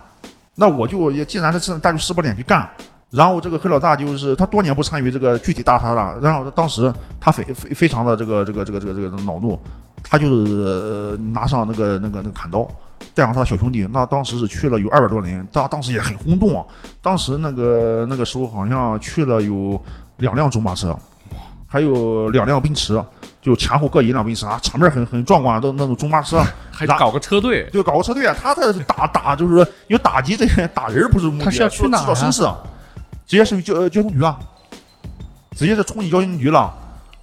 [0.55, 2.67] 那我就也既然是这，那就撕破脸去干。
[3.09, 9.57] 然后这个黑老大就是他多年不参与这个具体大杀了，然后当时他非非非常的这个这个这个这个这个恼怒，
[10.03, 12.67] 他就是、呃拿上那个那个那个砍刀，
[13.13, 16.65] 带上他的小兄弟，那当时是去了有二百多人，当当时也很轰动啊。
[17.01, 19.81] 当时那个那个时候好像去了有
[20.17, 20.93] 两辆中巴车，
[21.65, 23.01] 还有两辆奔驰，
[23.41, 26.43] 就前后各一辆奔驰啊，场面很很壮观，都那种中巴车。
[26.71, 32.47] 还搞个车队，就搞个车队啊，他在打打就是说，因为打击这些打人不是目的，他是要去哪儿啊知道生死，
[33.27, 34.39] 直接是交交通局啊，
[35.51, 36.73] 直接是冲进交警局了，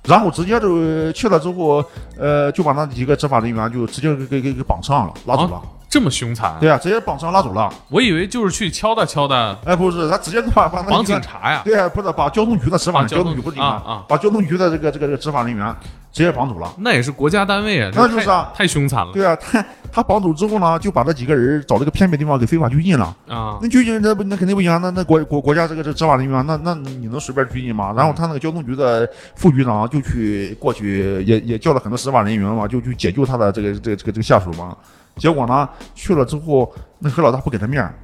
[0.05, 1.83] 然后直接就去了之后，
[2.19, 5.63] 呃，就把那几个执法人员就直接给给给给绑上了，拉走了。
[5.95, 6.57] 这么凶残？
[6.59, 7.73] 对啊，直接绑上拉走了。
[7.89, 11.63] 我以为就是去敲打敲打，哎，不是，他直接把把那警察呀。
[11.65, 15.73] 对啊，不是把交通局的执法，交通通局不是警察啊啊把交通局的这个这个这个执法人员
[16.13, 16.75] 直接绑走了。
[16.79, 23.17] 那也是国家单位啊，那就是啊太凶残了对啊，他 他绑走之后呢，就把这几个人找这个偏僻地方给非法拘禁了。
[23.29, 23.57] 啊！
[23.63, 27.95] 那拘禁那不那肯定不行啊，那那国国国家这个这执法人员，那那你能随便拘禁吗？
[27.97, 34.77] 然后他那个交通局的副局长就去过去也也叫了很多执法人员嘛，就去解救他的这个这个这个这个下属嘛。
[35.17, 37.95] 结果呢，去了之后，那何老大不给他面儿，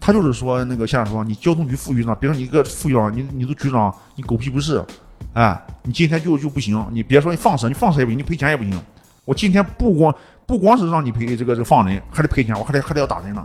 [0.00, 4.84] 他就是说那个县长说你交通局副局长，别说你一个副局长，你你都局长，你狗屁不是，
[5.34, 8.80] 哎，你今天就就不行，你别说你放蛇，你放蛇也不行，你赔钱也不行。
[9.24, 10.14] 我今天不光
[10.46, 13.44] 不光是让你赔这个这个放人，还得赔钱，我还得还得要打人呢。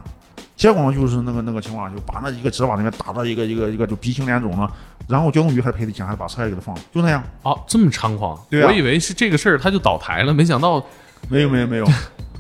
[0.56, 4.72] 结果呢，就是那个那个情况，就把那一个执法人员打到一个一个一个就鼻青脸肿了，
[5.08, 7.24] 然后交通局还赔的钱，还把车也给他放了，就那样。
[7.42, 8.40] 哦，这么猖狂！
[8.48, 10.84] 对啊我以为是这个事儿他就倒台了，没想到
[11.30, 11.86] 没有没有没有，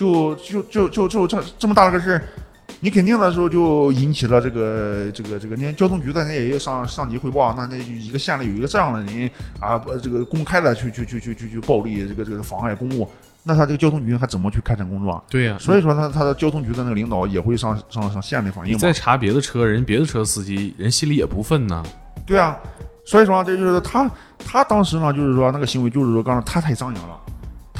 [0.00, 2.22] 就就就就就这这么大的个事儿，
[2.80, 13.06] 你肯定的时候就引起了这个这个这个，你看交通局的人也要上上级汇报，那那一个县里有一个这样的人啊，不这个公开的去去去去去去暴力这个这个妨碍公务，
[13.42, 15.22] 那他这个交通局还怎么去开展工作啊？
[15.28, 18.94] 对呀、所以说他他的交通局的那个领导也会上上上县里反映你再。
[18.94, 21.82] 查别的车，人别的车司机人心里也不忿呐。
[22.24, 22.56] 对啊，
[23.04, 27.20] 所以说这就是他他当时呢，就是说那个行为就是说刚才他太张扬了，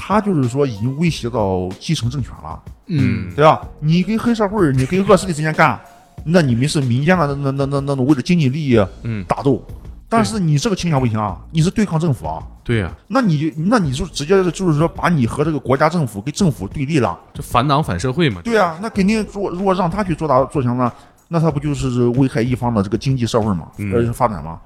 [0.03, 2.59] 他就是说已经威胁到继承政权了。
[2.87, 3.61] 嗯，对吧？
[3.81, 5.79] 你跟黑社会，你跟恶势力之间干，
[6.25, 9.63] 那你们是民间的那那那那那种为了经济利益嗯，打斗，
[10.09, 18.41] 但是你这个倾向不行啊，你是对抗政府啊，对呀、那你那你就直接就是说把你和这个国家政府跟政府对立了，这反党反社会嘛。
[18.43, 20.91] 对啊，那肯定如果如果让他去做大做强呢，
[21.29, 24.59] 那他不就是危害一方的这个经济社会嘛，嗯呃发展嘛？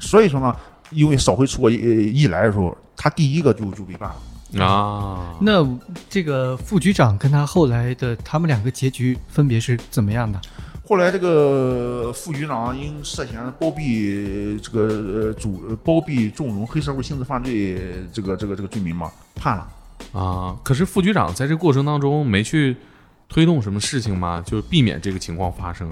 [0.00, 0.54] 所以说呢，
[0.90, 4.16] 因为扫黑除恶一一来的时候，他第一个就就被办了。
[4.56, 5.66] 啊，那
[6.08, 10.40] 这个副局长跟他后来的他们两个结局分别是怎么样的？
[10.86, 14.80] 后来这个副局长因涉嫌包庇这个
[15.26, 17.78] 呃主呃包庇纵容黑社会性质犯罪
[18.10, 19.68] 这个这个这个罪名嘛，判了。
[20.14, 22.74] 啊，可是副局长在这过程当中没去
[23.28, 24.42] 推动什么事情吗？
[24.46, 25.90] 就避免这个情况发生。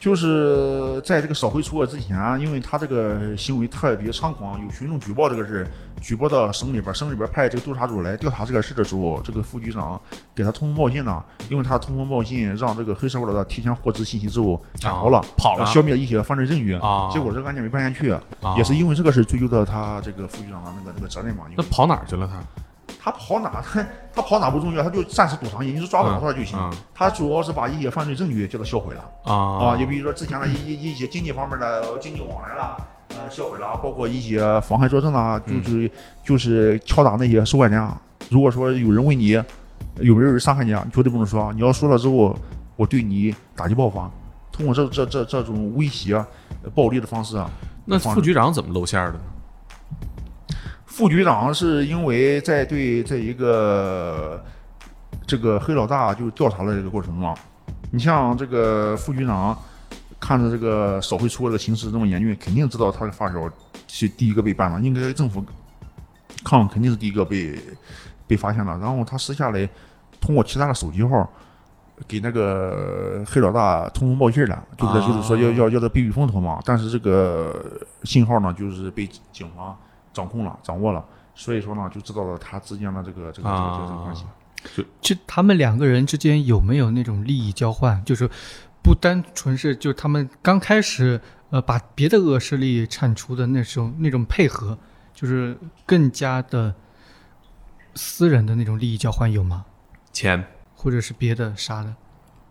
[0.00, 5.66] 就是在这个扫黑除恶之前，因为他这个行为特别猖狂，有群众举报这个事，
[6.00, 10.00] 举报到省里边，省里边派这个督察组来调查这个事的时候，这个副局长
[10.34, 16.72] 给他通风报信呢，因为他通风报信让这个黑社会老大提前获知信息之后潜逃了，啊跑了消灭一些犯罪证据。
[16.76, 21.44] 啊，结果这个案件没办下去，啊也是因为这个事追究到他这个副局长的那个那个责任嘛。
[21.54, 22.42] 那跑哪儿去了他？
[23.02, 26.58] 他跑哪，他 他跑哪不重要，他就暂时躲藏起，你是抓不着他就行。
[26.58, 32.76] 嗯他主要是把一些犯罪证据叫他销毁了啊啊，就比如说之前的一一一些经济方面的经济往来啦，
[33.08, 35.90] 呃，销毁了，包括一些妨害作证啦，嗯就是、
[36.22, 37.98] 就是敲打那些受害人啊。
[38.28, 39.28] 如果说有人问你
[39.96, 42.36] 有没有人伤害你啊，你绝对不能说，你要说了之后，
[42.76, 43.98] 我对你打击报复，
[44.52, 47.50] 通过这这这这种威胁、呃暴力的方式啊，
[47.86, 49.20] 那副局长怎么露馅儿的呢？
[50.90, 54.44] 副局长是因为在对这一个
[55.26, 57.34] 这个黑老大就调查的这个过程中啊，
[57.90, 59.56] 你像这个副局长
[60.18, 63.50] 看着这个扫黑除恶的形势这么严峻，肯定知道他的发小
[63.86, 65.42] 是第一个被办了，应该政府
[66.44, 67.58] 抗肯定是第一个被
[68.26, 69.66] 被发现了，然后他私下来
[70.20, 71.30] 通过其他的手机号。
[72.08, 76.58] 给那个黑老大通风报信了，就是就是说要要要他避避风头嘛。
[76.64, 79.76] 但是这个信号呢，就是被警方
[80.12, 84.24] 掌控了、掌握了，所以说呢，就知道了他之间的这个这个这个这个关系。
[85.00, 88.04] 就他们两个人之间有没有那种利益交换？
[88.04, 88.28] 就是
[88.82, 94.78] 不单纯是就他们刚开始呃把别的恶势力铲除的那种那种配合，
[95.14, 96.74] 就是更加的
[97.94, 99.64] 私人的那种利益交换有吗？
[100.12, 100.44] 钱
[100.74, 101.94] 或者是别的啥的？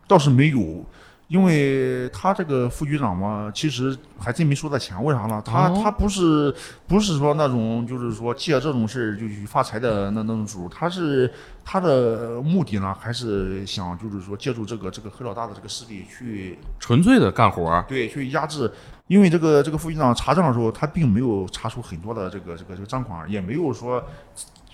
[0.07, 0.85] 倒是没有，
[1.29, 5.41] 因为他这个副局长嘛，其实还真没收到钱，为啥呢？
[5.45, 6.53] 他、哦他不是
[6.87, 11.31] 不是说那种就是说借这种事儿就去发财的那那种主，他是
[11.63, 18.71] 他的目的呢，还是想就是说借助这个这个黑老大的这个势力去纯粹的干活儿，对去压制。
[19.05, 24.03] 因为这个这个副局长查账的时候，他并没有查出很多的这个这个这个赃款，也没有说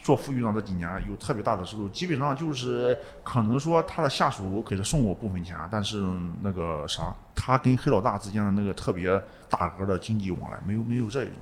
[0.05, 6.05] 做副局长这几年有特别大的收入，基本上就是可能说他的下属给他送过部分钱，但是
[6.43, 11.33] 那个啥，他跟黑老大之间的那个特别大额的经济往来没有没有这种。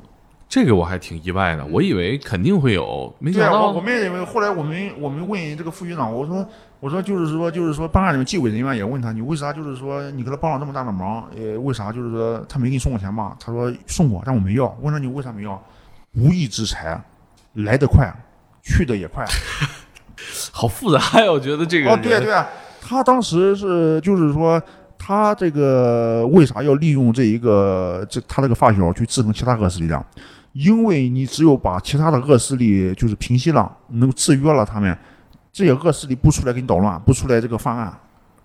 [0.48, 6.48] 这个我还挺意外的，我以为肯定会有，没对啊，想到我我们也认为，后来我们我们问这个副局长，我说
[6.80, 13.36] 我说就是说就是说办案人纪委人员也问他，你为啥就是说你给他帮了这么大的忙，呃，为啥就是说他没给你送过钱吗？
[13.42, 14.74] 他说送过，但我没要。
[14.82, 15.62] 问他你为啥没要？
[16.16, 17.02] 无义之财，
[17.54, 18.14] 来得快，
[18.64, 19.24] 去的也快。
[20.52, 22.48] 好复杂呀，我觉得这个哦，对啊对啊，
[22.82, 24.60] 他当时是就是说。
[25.06, 30.06] 他这个为啥要利用这一个这他这个发小去制衡其他恶势力量？
[30.54, 34.98] 因为你只有把其他的恶势力就是平息了，能够制约了他们，
[35.52, 37.94] 这些恶势力不出来给你捣乱，不出来这个犯案，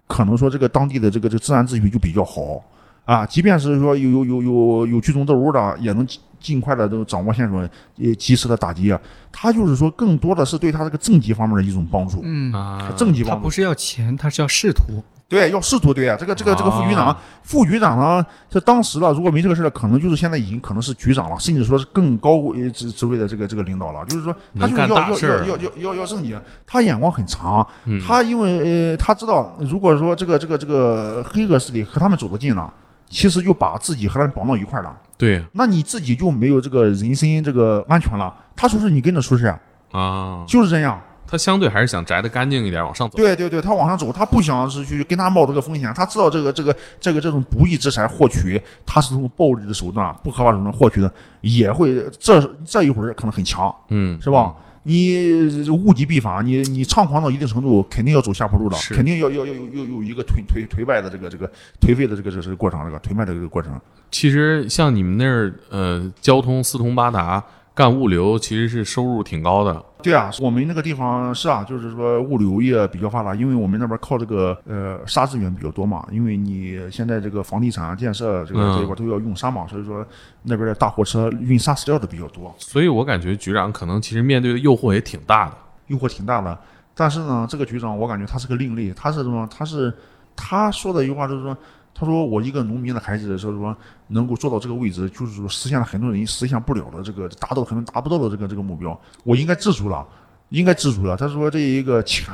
[0.09, 2.61] 可能说这个当地的这个这个治安秩序就比较好
[3.09, 3.27] 啊。
[3.27, 8.93] 即便是说有有有有有聚众斗殴的，也能尽尽快的都掌握线索，也及时的打击。
[8.93, 13.51] 啊他就是说更多的是对他这个政绩方面的一种帮助，嗯，啊，他政绩帮助不。
[13.51, 15.03] 是要钱，他是要仕途。
[15.29, 24.03] 对，要仕途对啊，这个这个这个副局长，啊副局长呢，这当时了，如果没这个事儿，可能就是现在已经可能是局长了，甚至说是更高呃职职位的这个这个领导了。
[24.07, 26.35] 就是说，他就是要要要要要要要政绩，
[26.67, 32.73] 他眼光很长，嗯他因为呃他知道，如果说这个这个这个黑恶势力和他们走得近了，
[33.09, 38.35] 其实就把自己和他绑到一块儿了，对那你自己就没有这个人身这个安全了。
[38.55, 39.47] 他出事你跟着出事，
[39.93, 41.01] 啊，就是这样。
[41.31, 43.19] 他相对还是想摘得干净一点，往上走。
[43.19, 54.55] 对对对，他往上走，他不想是去跟他冒这个风险，他知道这个这个这个这种不义之财获取，他是通过暴力的手段、不合法手段获取的，也会这这一会儿可能很强，嗯，是吧？
[54.89, 61.47] 你物极必反，你你猖狂到一定程度，肯定要走下坡路的，肯定要要要有有有一个颓颓颓败的这个这个
[61.79, 63.79] 颓废的这个这个过程，这个颓败的这个过程。
[64.11, 69.85] 其实像你们那儿，呃，交通四通八达，干物流其实是收入挺高的。
[70.01, 80.07] 对啊，我们那个地方是啊，就是说物流业比较发达，因为我们那边靠这个呃沙资源比较多嘛，因为你现在这个房地产建设这个嗯这一块都要用沙嘛，所以说
[80.45, 85.57] 那边的大货车运沙石料的比较多，所以我感觉局长可能其实面对的诱惑也挺大的。
[85.89, 86.57] 诱惑挺大的。
[86.95, 89.49] 但是呢，这个局长我感觉他是个另类，他是什么？
[89.51, 89.93] 他是
[90.37, 91.57] 他说的一句话就是说，
[91.99, 100.07] 他说我一个农民的孩子，说说能够做到这个位置，就是说实现了很多人实现不了的这个，达到很多人达不到的这个这个目标，我应该知足了，
[100.51, 101.17] 应该知足了。
[101.17, 102.33] 他说这一个钱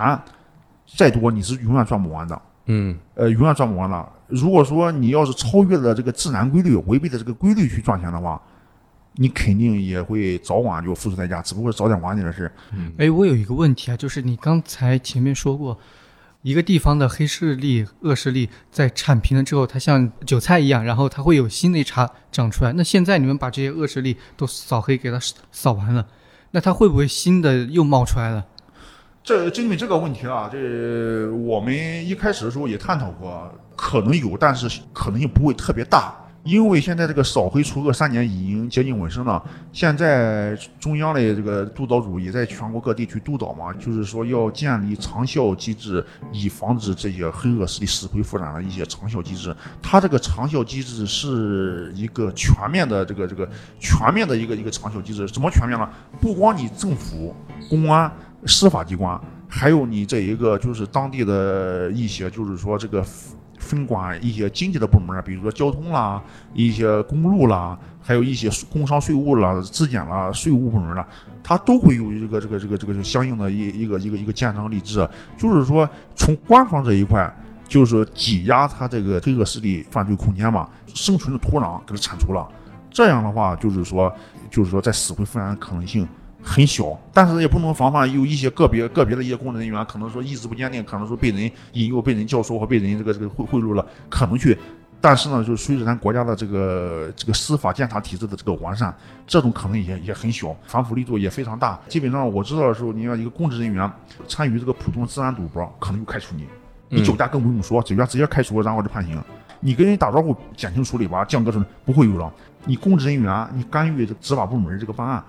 [0.95, 2.43] 再多，你是永远赚不完的。
[2.67, 4.07] 嗯，呃，永远赚不完了。
[4.27, 8.41] 如果说你要是超越了这个自然规律，违背了这个规律去赚钱的话，
[9.15, 12.53] 你肯定也会早晚就付出代价，只不过是早点晚点的事。
[12.99, 15.79] 哎，我有一个问题啊，就是你刚才前面说过，
[16.45, 22.73] 一个地方的黑势力、恶势力在铲平了之后，它像韭菜一样，然后它会有新的一茬长出来。
[22.75, 25.19] 那现在你们把这些恶势力都扫黑，给它
[25.51, 26.07] 扫完了，
[26.51, 28.45] 那它会不会新的又冒出来了？
[29.23, 31.75] 这针对这个问题啊，这我们
[32.07, 36.15] 一开始的时候也探讨过，可能有，但是可能性不会特别大。
[36.45, 49.57] 因为现在这个扫黑除恶三年已经接近尾声了，现在中央的这个督导组也在全国各地去督导嘛，就是说要建立长效机制，以防止这些黑恶势力死灰复燃的一些长效机制。
[49.83, 53.49] 它这个长效机制是一个全面的这个这个
[53.81, 55.89] 全面的一个一个长效机制，怎么全面呢？
[56.21, 57.35] 不光你政府、
[57.71, 58.13] 公安、
[58.45, 63.03] 司法机关，还有你这一个就是当地的一些就是说这个
[63.65, 66.23] 分管一些经济的部门，比如说交通啦、
[66.53, 71.05] 一些公路啦，还有一些工商税务啦、质检啦、税务部门啦，
[71.43, 77.35] 它都会有这个这个这个这个相应的一一个一个一个建章立制，就是说从官方这一块。
[77.67, 82.47] 就是挤压它这个黑恶势力犯罪空间嘛，生存的土壤给它铲除了。
[82.91, 84.15] 这样的话，就是说，
[84.51, 86.07] 就是说在死灰复燃的可能性
[86.45, 94.57] 很小，但是也不能防范有一些个别个别的一些公职人员可能说意志不坚定，可能说被人引诱、被人教唆或被人这个这个贿贿赂了，可能去。
[95.01, 98.95] 但是呢，就随着咱国家的这个这个司法监察体制的这个完善，
[99.27, 101.79] 这种可能也也很小，反腐力度也非常大。
[101.89, 103.91] 基本上我知道的时候，你要一个公职人员
[104.27, 106.47] 参与这个普通治安赌博，可能就开除你。
[106.89, 109.23] 你酒驾更不用说，酒驾直接开除，然后就判刑。
[109.61, 112.33] 你跟人打招呼减轻处理吧，降个什么不会有了。
[112.65, 115.23] 你公职人员，你干预执法部门这个办案，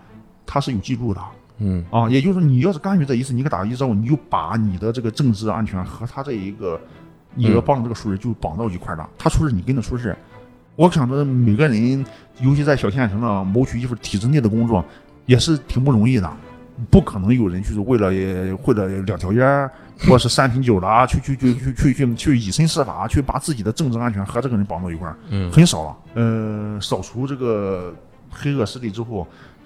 [0.46, 1.22] 他是有记录的，
[1.60, 6.80] 嗯啊，也就是说，你要是干预这一次，你给打一之后，你就把你的这个政治安全和他这一个
[7.34, 9.10] 你要帮这个熟人就绑到一块儿了。
[9.18, 10.16] 他出事，你跟着出事。
[10.76, 12.06] 我想着每个人，
[12.42, 14.84] 尤其在小县城呢，谋取一份体制内的工作，
[15.26, 16.30] 也是挺不容易的。
[16.92, 25.98] 不可能有人就是为了为了两条烟儿，或是三瓶酒啦，去去去去去去去以身试法，去把自己的政治安全和这个人绑到一块儿，嗯很少了。
[26.16, 27.96] 呃，扫除这个
[28.30, 29.26] 黑恶势力之后，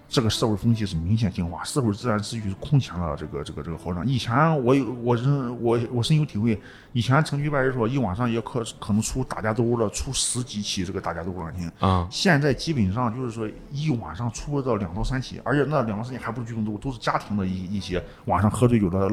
[0.09, 4.05] 这个社会风气是明显净化，社会自然秩序是空前了这个这个这个好转。
[4.07, 6.59] 以前我有我深我我深有体会，
[6.93, 11.71] 以前城区派出所一晚上也可可能出打架斗殴的，出十几起这个打架斗殴案件。
[11.77, 19.11] 啊现在基本上就是说一晚上出不到两到三起，而且那两到三起还不是聚众斗殴，都是家庭的一一些晚上喝醉酒的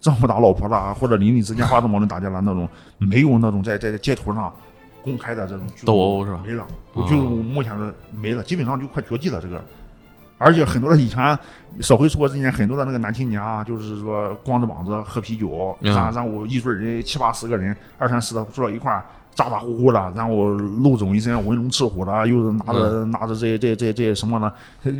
[0.00, 2.68] 丈夫打老婆了，或者邻里之间发生矛盾打架了那种，
[2.98, 4.54] 没有那种在在街头上
[5.02, 6.64] 公开的这种斗殴是吧没了，
[7.08, 9.60] 就目前的没了，基本上就快绝迹了这个。
[10.38, 11.38] 而且很多的以前
[11.80, 24.52] 少会说之前很多的那个男青年啊，就是说光着膀子喝啤酒，嗯然然后一堆人七八十个人，二三十的坐到一块儿，咋咋呼呼的，然后露肿一身，文龙赤虎的，又是拿着、拿着这这这这什么呢？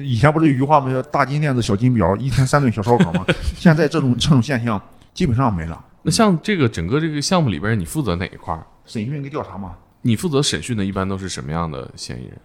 [0.02, 0.92] 以前不是有句话吗？
[0.92, 3.24] 叫大金链子小金表，一天三顿小烧烤吗？
[3.56, 4.80] 现在这种这种现象
[5.14, 5.84] 基本上没了。
[6.02, 8.64] 那像这个整个这个项目里边，你负责哪一块儿？
[8.84, 12.38] 审讯跟调查嘛，你负责审讯的一般都是什么样的嫌疑人？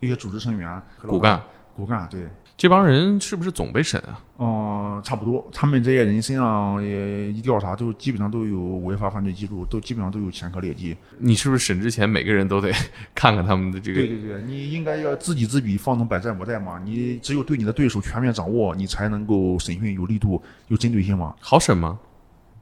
[0.00, 1.40] 一些组织成员、骨干，
[1.76, 2.26] 骨干对。
[2.60, 4.20] 这帮人是不是总被审啊？
[4.36, 10.94] 嗯，差不多，他们这些人身上也一调查，就基本上都有违法犯罪记录，都基本上都有前科劣迹。
[11.16, 12.70] 你是不是审之前每个人都得
[13.16, 14.00] 看看他们的这个？
[14.00, 16.78] 对对对，你应该要知己知彼，方能百战不殆嘛。
[16.84, 21.34] 你只有对你的对手全面掌握，你才能够审讯有力度、有针对性嘛。
[21.40, 21.98] 好审吗？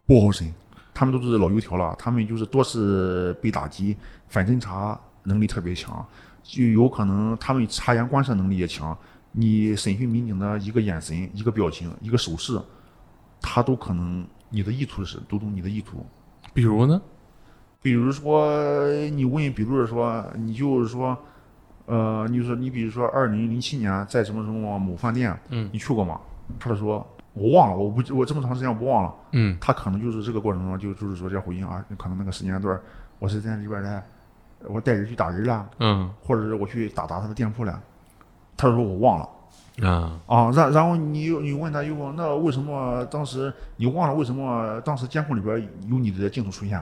[0.07, 0.49] 不好审，
[0.95, 3.97] 他们都是老油条了，他们就是多次被打击，
[4.29, 6.07] 反侦查能力特别强，
[6.45, 8.97] 就有可能他们察言观色能力也强。
[9.39, 12.61] 你审讯民警的一个眼神、一个表情、一个手势，
[13.41, 16.05] 他都可能你的意图是读懂你的意图。
[16.53, 17.01] 比如呢？
[17.81, 21.17] 比如说你问，比如说你就是说，
[21.87, 26.21] 呃，你说你比如说二零零七年在什么什么某饭店，嗯你去过吗？
[26.59, 29.15] 他就说我忘了，我不我这么长时间我不忘了。
[29.33, 32.77] 嗯他可能就是这个过程中就就是说这回应啊，可能那个时间段
[33.21, 34.03] 我是在里边儿的，
[34.69, 37.81] 我带人去打人了，嗯或者是我去打砸他的店铺了。
[38.59, 45.57] 他说我忘了啊啊，然然后你又你问他又问那为什么当时你忘了为什么当时监控里边
[45.89, 46.79] 有你的镜头出现？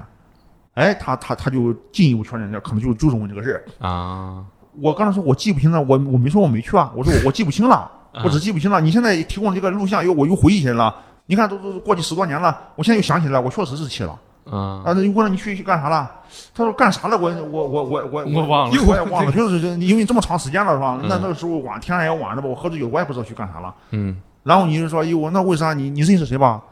[0.74, 3.86] 哎，他他他就进一步确认，可能就就是问这个事儿。
[3.86, 4.44] 啊
[4.78, 7.90] 我刚才说我记不清了，我我没说我没去啊，我说我我记不清了，
[8.24, 8.80] 我只记不清了。
[8.80, 10.94] 你现在提供这个录像，又我又回忆起来了。
[11.26, 14.18] 你看都都过去十多年了，我现在又想起来，我确实是去了。
[14.50, 16.10] 啊啊，那你问了你去去干啥了？
[16.54, 17.18] 他说干啥了？
[17.18, 20.98] 我我我我我我忘了我也忘了，就是是因为这么长时间了是吧？
[21.02, 23.74] 嗯那那个时候晚天也晚了吧，我喝醉酒，我也不知道去干啥了。
[23.90, 26.62] 嗯然后你就说，哟，那为啥你你认识谁吧？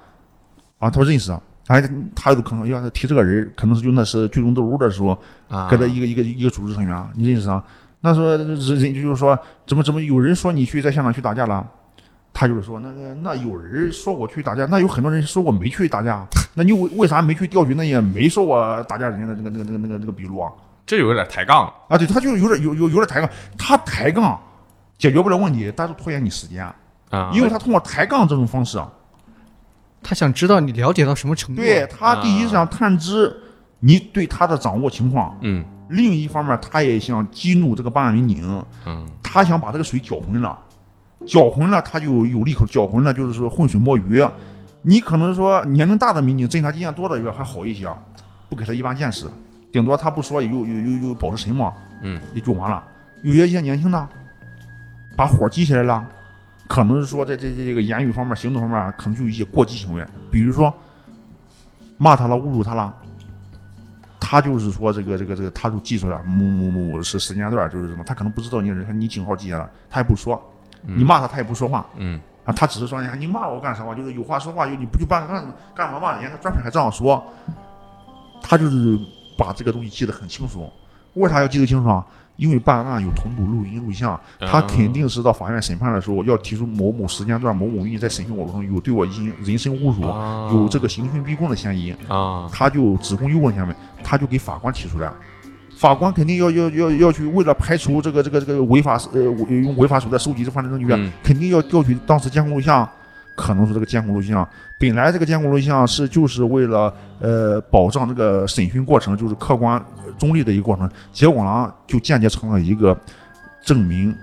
[0.78, 1.40] 啊，他说认识啊。
[1.66, 1.82] 哎，
[2.14, 5.18] 他有可能要是提这个人，可能是就那是聚众斗殴的时候，
[5.48, 7.64] 啊，跟他一个一个一个组织成员，你认识啊？
[8.02, 11.66] 那说人人就是说，怎么怎么有人说你去在现场去打架了？
[12.34, 20.50] 他就是说，那个那有人说我去打架，那有很多人说我没去打架， 那你为为啥没去调取那也没说我打架人家的那个那个那个那个那个笔录啊？
[20.84, 21.64] 这有点抬杠。
[21.64, 21.72] 了。
[21.88, 24.38] 啊，对，他就有点有有有点抬杠，他抬杠
[24.98, 26.66] 解决不了问题，但是拖延你时间，
[27.10, 28.90] 啊，因为他通过抬杠这种方式啊，
[30.02, 31.62] 他想知道你了解到什么程度。
[31.62, 33.34] 对他第一是想探知
[33.78, 35.64] 你对他的掌握情况，嗯。
[35.90, 39.06] 另一方面他也想激怒这个办案民警，嗯。
[39.22, 40.58] 他想把这个水搅浑了，
[41.26, 44.24] 搅浑了他就有利口，搅浑了就是说浑水摸鱼。
[44.82, 47.88] 你可能说年龄大的民警侦查经验多的还好一些，
[48.48, 49.26] 不给他一般见识，
[49.72, 51.72] 顶多他不说有有有有保持沉默，
[52.02, 52.84] 嗯，也就完了。
[53.22, 54.08] 有些一些年轻的，
[55.16, 56.06] 把火激起来了，
[56.68, 60.72] 可能是说在这这个言语方面、行动方面，可能就有一些过激行为，比如说
[61.96, 62.94] 骂他了、侮辱他了，
[64.20, 70.38] 他就是说这个这个这个，他就记住了某某某是时间段，就是什么，他可能不知道你，你警号记下了，他也不说，
[70.86, 73.94] 你骂他他也不说话嗯啊，他只是说，你骂我干啥嘛？
[73.94, 76.12] 就是有话说话，就你不就办干干嘛骂？
[76.12, 77.24] 人家他专门还这样说，
[78.42, 78.98] 他就是
[79.38, 80.70] 把这个东西记得很清楚。
[81.14, 82.04] 为啥要记得清楚啊？
[82.36, 95.10] 因为办案有同步录音录像，他肯定是到法院审判的时候要提出某某时间段某某人在审讯过程中有对我进行人身侮辱，啊有这个刑讯逼供的嫌疑，啊他就指控诱问下面，他就给法官提出来，
[95.84, 102.88] 法官肯定要要要要去为了排除这个这个这个违法呃用违法手段收集这犯罪证据，嗯肯定要调取当时监控录像。
[103.36, 112.96] 可能是这个监控录像，本来这个监控录像是就是为了呃保障这个审讯过程就是客观呃中立的一个过程，结果呢就间接成了一个
[113.60, 114.16] 证明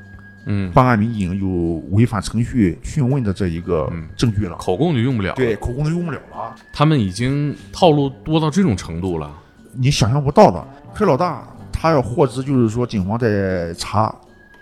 [0.45, 4.55] 嗯，办案民警有违反程序讯问的这一个嗯证据了。
[4.55, 5.34] 口供就用不了。
[5.36, 9.30] 对，口供就用不了了，他们已经套路多到这种程度了。
[9.74, 10.66] 你想象不到的。
[10.93, 11.47] 黑老大
[11.82, 14.13] 他要获知，就是说警方在查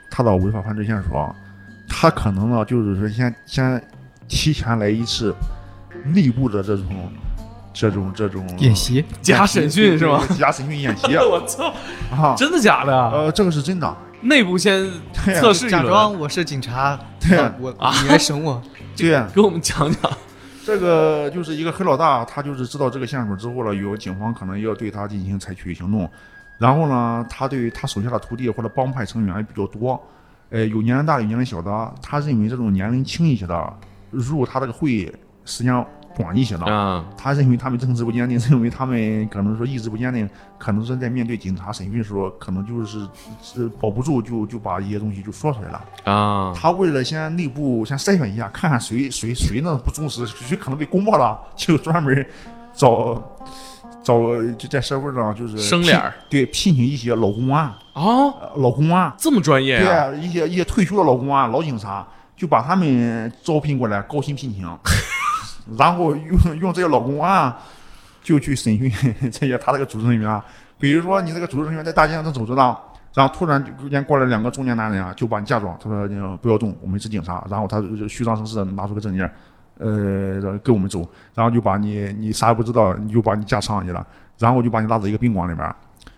[0.09, 1.35] 他的违法犯罪线索，
[1.85, 3.83] 他可能呢就是说先先
[4.29, 5.35] 提前来一次
[6.05, 7.11] 内部的这种
[7.73, 10.23] 这种这种演习，假审讯是吗？
[10.29, 11.73] 对假审讯演习我操，
[12.09, 12.93] 啊，真的假的？
[13.09, 13.97] 呃，这个是真的。
[14.21, 17.69] 内部先测试一轮，假装我是警察，对啊我
[18.01, 18.61] 你来审我，
[18.95, 20.09] 对呀，给我们讲讲。
[20.65, 26.09] 这个就是一个黑老大，他就是知道这个线索之后了，有警方可能要对他进行采取行动。
[26.59, 29.99] 然后呢，他对于他手下的徒弟或者帮派成员也比较多，
[30.49, 31.93] 呃，有年龄大的，有年龄小的。
[32.01, 33.73] 他认为这种年龄轻一些的
[34.11, 35.11] 入他这个会
[35.45, 35.85] 时间
[36.17, 43.07] 短一些的，啊，他认为他们政治不坚定， 认为他们可能说意志不坚定，可能是在面对警察审讯的时候，可能就是
[43.41, 45.85] 是保不住就就把一些东西就说出来了。
[46.03, 52.25] 啊，他为了先内部先筛选一下，看看谁谁谁呢不忠实，谁可能被攻破了，就专门
[52.73, 53.21] 找
[54.03, 54.19] 找
[54.57, 60.05] 就在社会上就是生脸儿对聘请一些老公安、哦，呃老公安，这么专业对啊？
[60.05, 64.65] 啊，一些一些退休的老公安、老警察，就把他们招聘过来，高薪聘请，
[65.77, 67.53] 然后用用这些老公安
[68.23, 68.91] 就去审讯
[69.31, 70.41] 这些他这个组织人员，
[70.79, 72.77] 比如说你这个组织人员在大街上正走着呢。
[73.15, 79.29] 然后突然之间过来两个中年男人啊，就把你架住，他说：“呃不要动，我们是警察。”然后他就虚张声势的拿出个证件，
[79.79, 84.05] 呃，跟我们走，然后就把你你啥也不知道，你就把你架上去了，
[84.37, 85.75] 然后就把你拉到一个宾馆里边儿。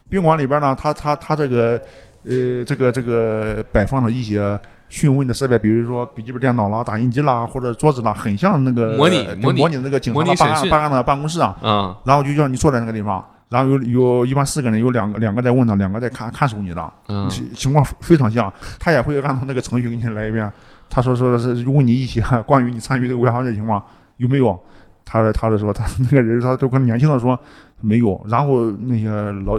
[0.10, 1.82] 宾馆里边儿呢，他他他这个
[2.26, 4.60] 呃这个这个摆放了一些
[4.90, 11.56] 讯问的设备，比如说笔记本电脑啦、打印机啦或者桌子啦，很像那个模拟呃模拟那个警察办案办案的办公室啊。
[11.62, 16.94] 嗯，然后就叫你坐在那个地方，然后有有一般四个人，有两个两个在问他，两个在看看守你的。
[17.08, 20.52] 嗯情情况非常像，他也会按照那个程序给你来一遍。
[20.92, 23.82] 他说说是问你一些关于你参与这个违法犯罪情况
[24.18, 24.60] 有没有，
[25.06, 27.40] 他他的说他那个人他都跟年轻的说
[27.80, 29.56] 没有，然后那些老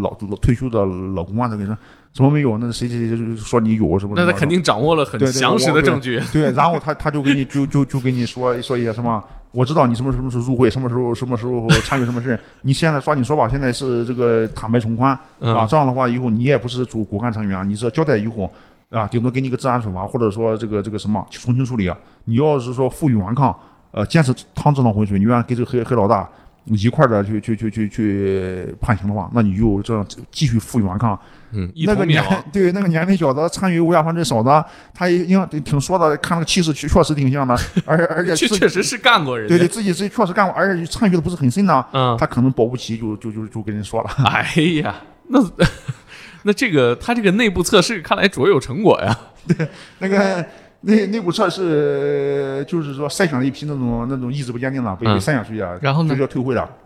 [0.00, 1.76] 老老退休的老公啊，都跟你说
[2.14, 2.56] 怎么没有？
[2.56, 4.14] 那谁谁谁就说你有什么？
[4.16, 6.18] 那他肯定掌握了很详实的证据。
[6.32, 18.50] 对，然后他他就给你就就就给你说说一些什么，我知道你什么什么时候入会，什么时候什么时候参与什么事，你现在抓紧说吧，现在是这个坦白从宽啊，嗯这样的话以后你也不是主骨干成员，你只要交代以后
[18.90, 21.92] 啊，顶多给你个治安处罚，或者说这个这个什么从轻处理。
[22.24, 23.56] 你要是说负隅顽抗，
[23.90, 26.28] 呃，坚持趟这趟浑水，你愿意给这个黑黑老大。
[26.70, 31.16] 一块儿的去去去去去判刑的话，那你就这样继续负隅顽抗，
[31.52, 32.20] 嗯，一那个年。
[32.52, 37.56] 对那个年龄小的参与违法犯罪少的，他也应该挺说的，看那个气势确确实挺像的，
[37.86, 39.54] 而而且确确实是干过人家。
[39.54, 44.10] 对对自己自己确实干过，而且参与的不是很深呢，嗯，他可能保不齐就就就就跟人说了。
[44.24, 44.42] 哎
[44.82, 44.92] 呀，
[45.28, 45.40] 那
[46.46, 49.18] 那这个他这个内部测试看来卓有成果呀。
[49.46, 49.68] 对
[49.98, 50.46] 那个
[50.82, 56.66] 内内部测试就是说筛选了一批那种那种意志不坚定的，被筛选出去啊，然后呢就叫退会了。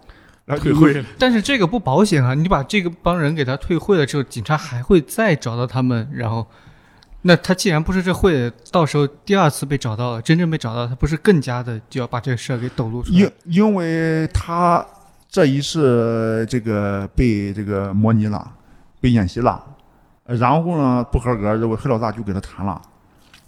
[0.46, 2.34] 然后退会，但是这个不保险啊！
[2.34, 6.44] 你把这个帮人给他退会了之后，警察还会再找到他们，然后，
[7.22, 13.30] 那他既然不是这会，到时候第二次被找到了，真正被找到，他不是更加的就要把这个事儿给抖露出来因？
[13.44, 14.84] 因为他
[15.28, 18.50] 这一次这个被这个模拟了，
[19.01, 19.64] 被演习了，
[20.24, 22.80] 呃然后呢不合格，这个黑老大就给他谈了。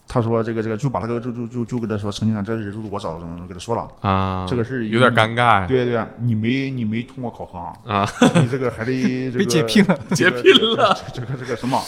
[0.08, 5.66] 他说这个这个就把这个就就就就给他说，陈警长，这人就是我找的，给他说了，啊，这个是有点尴尬。
[5.66, 7.58] 对对，你没你没通过考核
[7.90, 8.92] 啊，你这个还得
[9.32, 11.80] 这个被解聘了，解聘了，这个这个这个什么，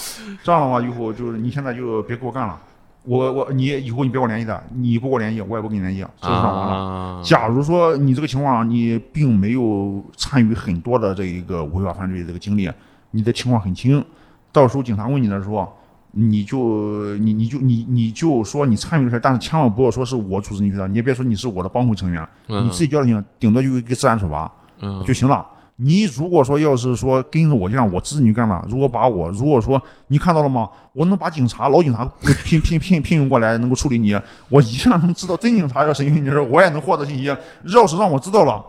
[0.42, 2.58] 这样的话以后就是你现在就别给我干了，
[3.02, 6.74] 我我你以后你别给我联系的，你不给我联系，我也不跟你联系，这就是完了。
[6.74, 12.70] 啊，假如说你这个情况你并没有参与很多的这一个违法犯罪这个经历，
[13.14, 14.04] 你的情况很轻，
[14.50, 15.72] 到时候警察问你的时候，
[16.10, 24.50] 你就你你就你你就说你参与的事儿，但是千万不要说是我组织你去的，你也别说你是我的帮会成员，嗯你自己交代清，顶多就一个治安处罚
[24.80, 25.46] 嗯就行了。
[25.76, 30.68] 你如果说要是说跟着我这样，我支持你干嘛，如果把我如果说你看到了吗？
[30.92, 32.04] 我能把警察老警察
[32.44, 34.16] 聘聘聘聘用过来，能够处理你，
[34.48, 37.24] 我一样能知道真警察要审讯你的时候，我也能获得信息。
[37.24, 38.64] 要是让我知道了，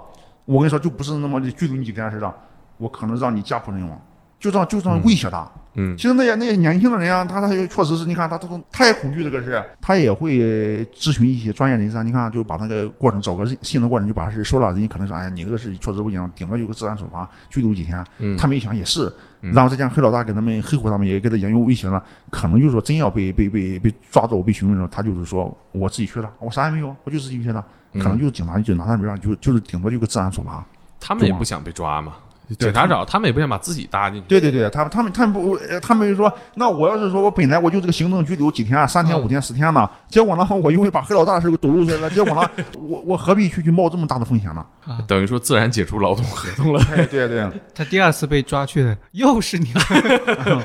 [0.46, 2.34] 我跟你说就不是那么的拘留你几天似的，
[2.78, 4.02] 我可能让你家破人亡，
[4.46, 5.50] 就这样就这样威胁他。
[5.78, 12.04] 嗯其实那些那些年轻的人啊，他他也确实是，你看他他都他也恐惧这个事，他也会咨询一些专业人士啊。
[12.04, 18.02] 你看，就把那个过程找个信的过程，就把事说了，人家可能说，哎呀，你这个事确实不行，顶多有个治安处罚，拘留几天。
[18.20, 27.62] 嗯他们一想也是，嗯然后再加上黑老大给他们黑虎他们也给他研究威胁了，可能就是说真要被被被被抓走被询问的时候，他就是说我自己去了，我啥也没有，我就自己去了，
[27.96, 30.64] 可能就是警察就拿他没办法，就就是顶多就个治安处罚。
[31.02, 32.14] 他们也不想被抓嘛，
[32.58, 34.26] 警察找他们也不想把自己搭进去。
[34.28, 44.66] 对对对，他们他们他们不，呃他们就说，那我要是说我本来我就这个行政拘留几天，啊三天嗯五天十天呢，结果呢，我因为把黑老大的事给抖露出来了，结果呢， 我我何必去去冒这么大的风险呢？
[45.08, 49.74] 等于说自然解除劳动合同了，哎，对对， 他第二次被抓去的又是你，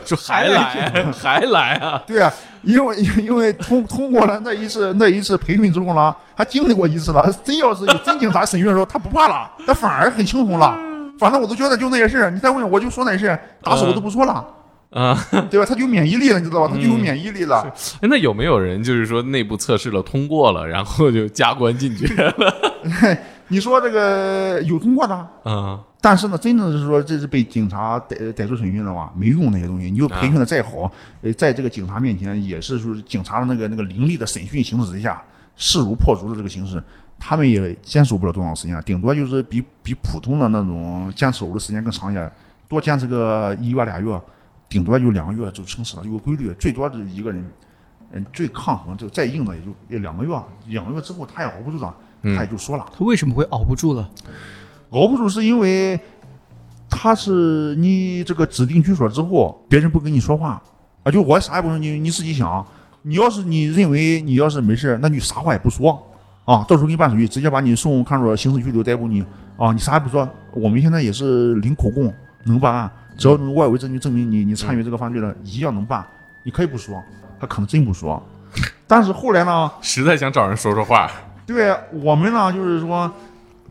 [0.05, 2.03] 说还来还来啊！
[2.07, 10.77] 对啊，因为因为通通过了那一次那一次培训之后呢，他经历过一次了，真要是有真警察审讯的时候，他不怕了，他反而很轻松了。
[11.21, 14.43] 反正我都觉得就那些事儿，你再问我就说那些事儿，打死我都不说了，
[14.89, 15.15] 啊，
[15.51, 15.67] 对吧？
[15.67, 16.73] 他就有免疫力了，你知道吧？
[16.73, 17.61] 他就有免疫力了。
[18.01, 22.57] 哎那有没有人就是说内部测试了通过了，然后就加官进爵了？
[23.49, 25.15] 你说这个有通过的，
[25.45, 29.91] 啊，但是呢，真正是说这是被警察逮逮住审讯的话，没用那些东西。
[29.91, 30.91] 你就培训的再好，
[31.21, 35.21] 呃，在这个警察面前也是说警察的那个那个凌厉的审讯形式之下，
[35.57, 36.83] 势如破竹的这个形式，
[37.21, 42.33] 他们也坚守不了多长时间，顶多就是比比普通的那种坚持的时间更长一些，
[42.67, 44.21] 多坚持个一月俩月，
[44.69, 47.45] 顶多就两个月就撑死了，有个规律，最多是一个人，
[48.13, 50.35] 嗯，最抗衡就再硬的也就也两个月，
[50.69, 52.87] 两个月之后他也熬不住了，他也就说了。
[52.97, 54.11] 他为什么会熬不住了？
[54.91, 56.01] 熬不住是因为
[56.89, 60.61] 他是你这个指定居所之后，别人不跟你说话
[61.05, 62.67] 啊，就我啥也不说，你你自己想。
[63.03, 66.10] 你要是你认为你要是没事，那你啥话也不说
[66.51, 69.25] 啊，到时候给你办手续，直接把你送看守所刑事拘留逮捕你
[69.57, 70.29] 啊，你啥也不说。
[70.53, 72.13] 我们现在也是零口供
[72.45, 76.05] 能办案，只要能外围证据证明你你参与这个犯罪了，一样能办。
[76.43, 77.01] 你可以不说，
[77.39, 78.21] 他可能真不说。
[78.89, 81.09] 但是后来呢， 实在想找人说说话，
[81.47, 83.09] 对我们呢，就是说，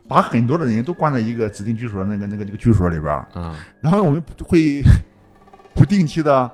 [0.07, 4.81] 把很多的人都关在一个指定居所那个那个那个居所里边儿，嗯然后我们会
[5.75, 6.49] 不定期的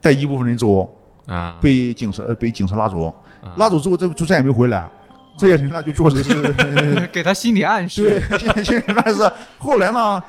[0.00, 0.92] 带一部分人走，
[1.26, 3.06] 啊，被警察呃被警察拉走
[3.40, 4.88] 啊，拉走之后就就再也没回来。
[5.36, 8.22] 这些人呢，就确实是给他心理暗示。
[8.28, 10.22] 对，现在现在但是后来呢，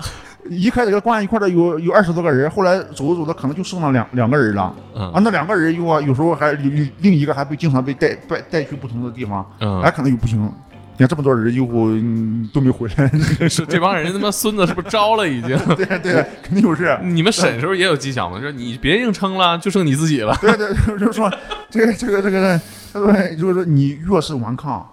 [0.50, 4.64] 一开始跟关一块的有有二十多个人，后来走着走着可能就剩了两两个人了。
[4.96, 10.52] 啊，嗯那两个人又啊，有时候还另另一个还被经常被带带带去不同的地方，嗯哎，可能又不行。
[10.98, 13.12] 你看这么多人，又嗯都没回来，
[13.50, 15.58] 是这帮人他妈孙子是不是招了已经？
[15.76, 16.98] 对对，肯定有事。
[17.04, 18.40] 你们审时候也有技巧吗？
[18.40, 20.34] 说你别硬撑了，就剩你自己了。
[20.40, 21.30] 对对，就是说
[21.70, 22.58] 这个这个这个，
[22.94, 24.88] 他说就是说你越是顽抗，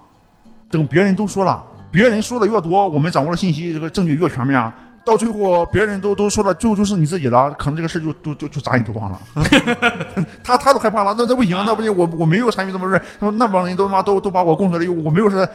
[0.72, 4.72] 等别人都说了，别人说的越多，我们掌握的信息这个证据越全面，
[5.04, 9.20] 到最后别人都都说了，最后就是你自己了，可能这个事就就就就砸你头上了。
[10.42, 15.46] 他他都害怕了，那那不行，那不行，我我没有参与这么事，他说那帮人都他妈都都把我供出来，我没有说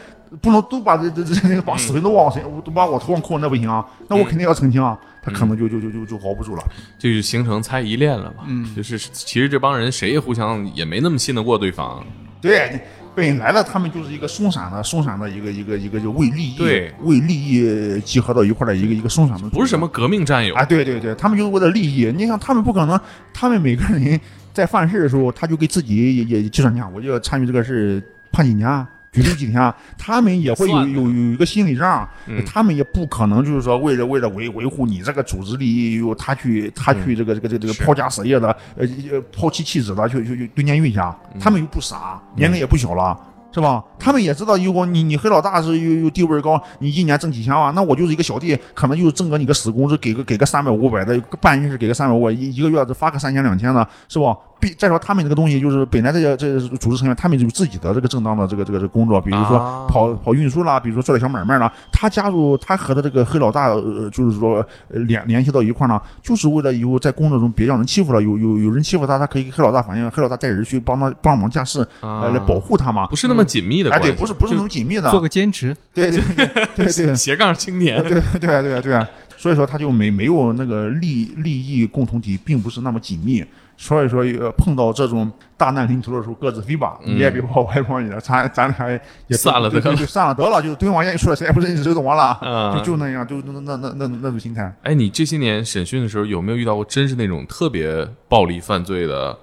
[0.41, 6.63] 不能都把这这这那个把死人都往我身，都把我头上扣，那不行啊，那我肯定要澄清啊，他可能就就就就就熬不住了。
[6.99, 8.43] 就是形成猜疑链了嘛。
[8.45, 12.05] 嗯就是其实这帮人谁也互相也没那么信得过对方。
[12.39, 12.79] 对，
[13.17, 22.11] 本来呢，他们就是一个松散的、松散的一个一个一个就为利益对为利益集合到一块的一个一个松散的，不是什么革命战友啊，对对对，他们就是为了利益。
[22.15, 22.99] 你想，他们不可能，
[23.33, 24.21] 他们每个人
[24.53, 27.99] 在犯事的时候，他就给自己也也计算，一下，我就要参与这个事，
[28.31, 28.85] 判几年
[29.17, 29.23] 啊。
[29.23, 29.75] 拘留几天啊？
[29.97, 43.17] 他们也会有有有一个心理账，嗯他们也不可能就是说为了为了维维护你这个组织利益，又他去他去这个这个这个这个抛家舍业的，呃呃抛妻弃子的，去去去蹲监狱去啊，他们又不傻，年龄也不小了。
[43.49, 43.83] 是吧？
[43.97, 54.37] 他们也知道，如果你你黑老大是又又地位高，你一年挣几千万，那我就是一个小弟，可能就挣个你个死工资，给个给个三百五百的，办件事给个三百五，一一个月只发个三千两千的，是吧？
[54.59, 61.71] 必再说他们这个东西，就是本来这些这组织成员，他们有自己的这个正当的这个这个这个工作，比如说啊跑跑运输啦，比如说做点小买卖啦。
[61.91, 73.07] 他加入他和他这个黑老大，呃，就是说呃联联系到一块儿呢，就是为了以后在工作中别让人欺负了，有有有人欺负他，他可以给黑老大反映，黑老大带人去帮他帮忙架势，啊呃，来保护他嘛。
[73.07, 76.45] 不是那么紧密的哎，对，不是不是那种紧密的，做个兼职，对对对
[76.75, 78.01] 对对 斜杠青年。
[78.03, 79.05] 对对对对，
[79.37, 83.43] 所以说他就没没有那个利利益共同体，并不是那么紧密。
[83.79, 88.89] 所以说，呃，碰到这种大难临头的时候，各自飞吧，嗯你也别跑，我也跑你的，咱咱俩
[89.27, 94.75] 也散了得了对对对散了得了，就对方愿意说谁也不认识，谁懂完了，嗯就就那样，就那那那那那种心态。
[94.81, 99.37] 哎，你这些年审讯的时候有没有遇到过真是那种特别暴力犯罪的、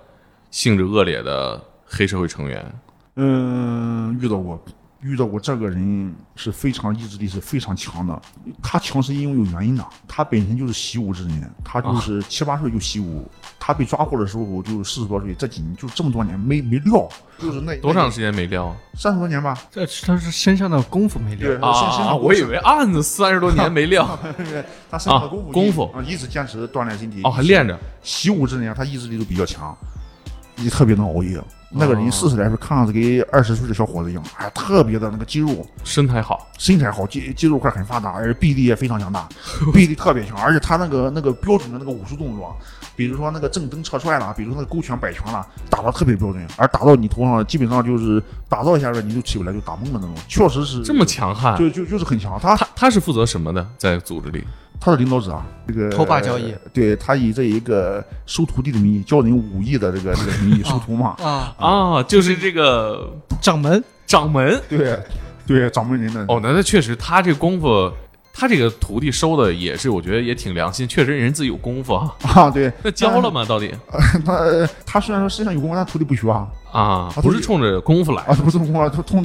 [0.51, 2.74] 性质恶劣的黑社会成员？
[3.16, 4.61] 嗯，遇到过，
[5.05, 8.21] 遇到过这个人是非常意志力是非常强的。
[8.63, 13.31] 他强是因为有原因的，他本身就是习武之人，他就是七八岁就习武。
[13.61, 19.59] 他被抓获的时候就四十多岁，这几年就这么多年没没撂，就是那多长时间没撂三十多年吧。
[19.71, 24.19] 这他是身上的功夫没对练，身身上我以为案子三十多年没撂
[24.91, 27.21] 他身上的啊功夫功夫啊，一直坚持锻炼身体。
[27.25, 27.79] 哦，还练着。
[28.03, 29.75] 习武之人啊，他意志力都比较强，
[30.57, 31.43] 也特别能熬夜。
[31.75, 39.29] 那个人四十来岁，看上去跟二十岁的小伙子一样，哎，特别的那个肌肉，身材好，身材好，肌肌肉块很发达，而且臂力也非常强大，
[39.72, 42.57] 臂力特别强，而且他那个那个标准的那个武术动作，
[42.95, 51.59] 比如说那个正蹬侧踹啦，比如说那个勾拳摆拳啦，打的特别标准，而打到你头上，基本上就是打到一下子你就起不来，就打懵了那种，确实是这么强悍。
[51.59, 52.39] 就就就是很强。
[52.41, 53.66] 他他他是负责什么的？
[53.77, 54.45] 在组织里，
[54.81, 63.11] 他是领导者啊，这个头把交椅，对他以这一个收徒弟的名义，教人武艺的这个这个名义 收徒嘛，啊，啊，就是这个
[63.41, 63.83] 掌门。
[64.07, 64.61] 掌门。
[64.68, 64.99] 对
[65.47, 66.20] 对，掌门人的。
[66.29, 67.91] 哦，那那确实，他这功夫，
[68.35, 72.14] 他这个徒弟收的也是，我觉得也挺良心，确实人自己有功夫啊。
[72.35, 73.45] 啊，对，那教了吗？
[73.47, 73.72] 到底？
[74.25, 78.22] 他他虽然说身上有功夫，但徒弟不学啊，啊，不是冲着功夫来。
[78.25, 79.25] 啊，不是功夫来，他冲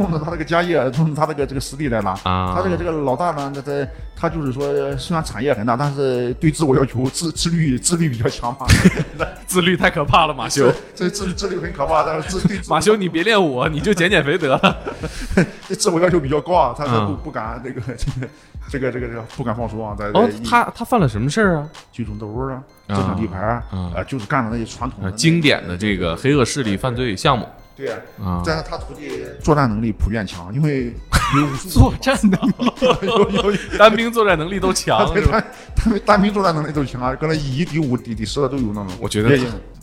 [0.00, 2.12] 冲着他这个家业，冲着他这个这个实力来拿。
[2.24, 2.54] 啊。
[2.56, 3.86] 他这个这个老大呢，他他
[4.16, 4.64] 他就是说，
[4.96, 8.66] 虽然产业很大，但是对自我要求自自律自律比较强嘛。
[9.46, 10.72] 自律太可怕了，马修。
[10.94, 14.76] 这自自律很可怕，但是自马修，你别练我，你就减减肥得了。
[15.68, 17.80] 这自我要求比较高啊，他他嗯不不敢 这个
[18.70, 21.68] 这个这个这个不敢放松啊，在哦，他他犯了什么事儿啊？
[21.92, 27.46] 聚众斗殴啊，争抢地盘啊就是干的那些传统的经典的这个黑恶势力犯罪项目
[27.80, 27.98] 对啊。
[28.22, 28.42] 啊。
[28.44, 30.94] 但是他徒弟作战能力普遍强，因为
[31.36, 32.54] 有作战能力，
[33.02, 35.40] 有有有单兵作战能力都强，对是吧
[35.74, 38.88] 他他单兵作战能力都强啊，可能以一敌五、敌敌十的都有那种。
[39.00, 39.38] 我觉得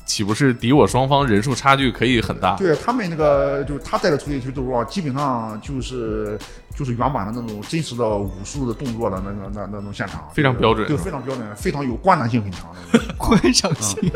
[0.06, 2.56] 岂不是敌我双方人数差距可以很大？
[2.58, 6.38] 对他们那个，就是他带的徒弟去斗殴啊，基本上就是
[6.76, 13.00] 就是原版的那种真实的武术的动作的那个那那种现场，非常标准对，非常标准，非常有观赏性很强的。
[13.18, 14.12] 观赏性，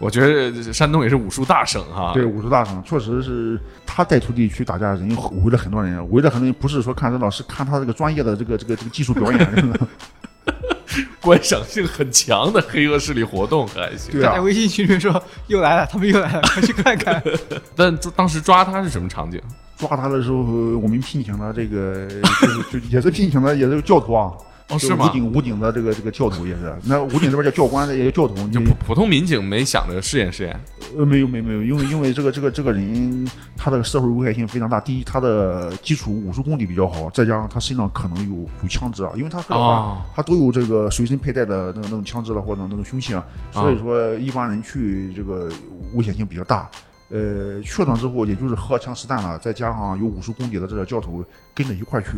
[0.00, 2.12] 我觉得山东也是武术大省哈。
[2.14, 9.48] 对，武术大省确实是他带徒弟去打架，人围了很多人，围了很多人，不是说看热闹，是看他这个专业的这个这个这个技术表演。
[11.20, 14.10] 观赏性很强的黑恶势力活动还行。
[14.10, 17.22] 对啊在，微信群里说又来了，他们又来了，快去看看。
[17.76, 19.40] 但当时抓他是什么场景？
[19.76, 20.38] 抓他的时候，
[20.78, 22.08] 我们聘请了这个
[22.40, 24.32] 就是就也是聘请了也是教徒啊。
[24.78, 25.08] 是武？
[25.12, 28.46] 警武警的这个这个教头也是，那武警这边叫教官，也叫教头。
[28.46, 30.58] 你就普普通民警没想着试验试验
[30.96, 34.80] 呃没有没有没有，因为因为这个这个这个人他的社会危害性非常大。
[34.80, 45.48] 第一，他的基础武术功底比较好，再加上他身上可能有有枪支啊，因为他黑老大哦他都有这个随身佩戴的那个那种枪支了或者那种凶器啊，所以说一般人去这个
[45.94, 46.68] 危险性比较大。
[47.12, 52.10] 呃，去了之后，也就是荷枪实弹了，再加上有武术功底的这个教头跟着一块儿去，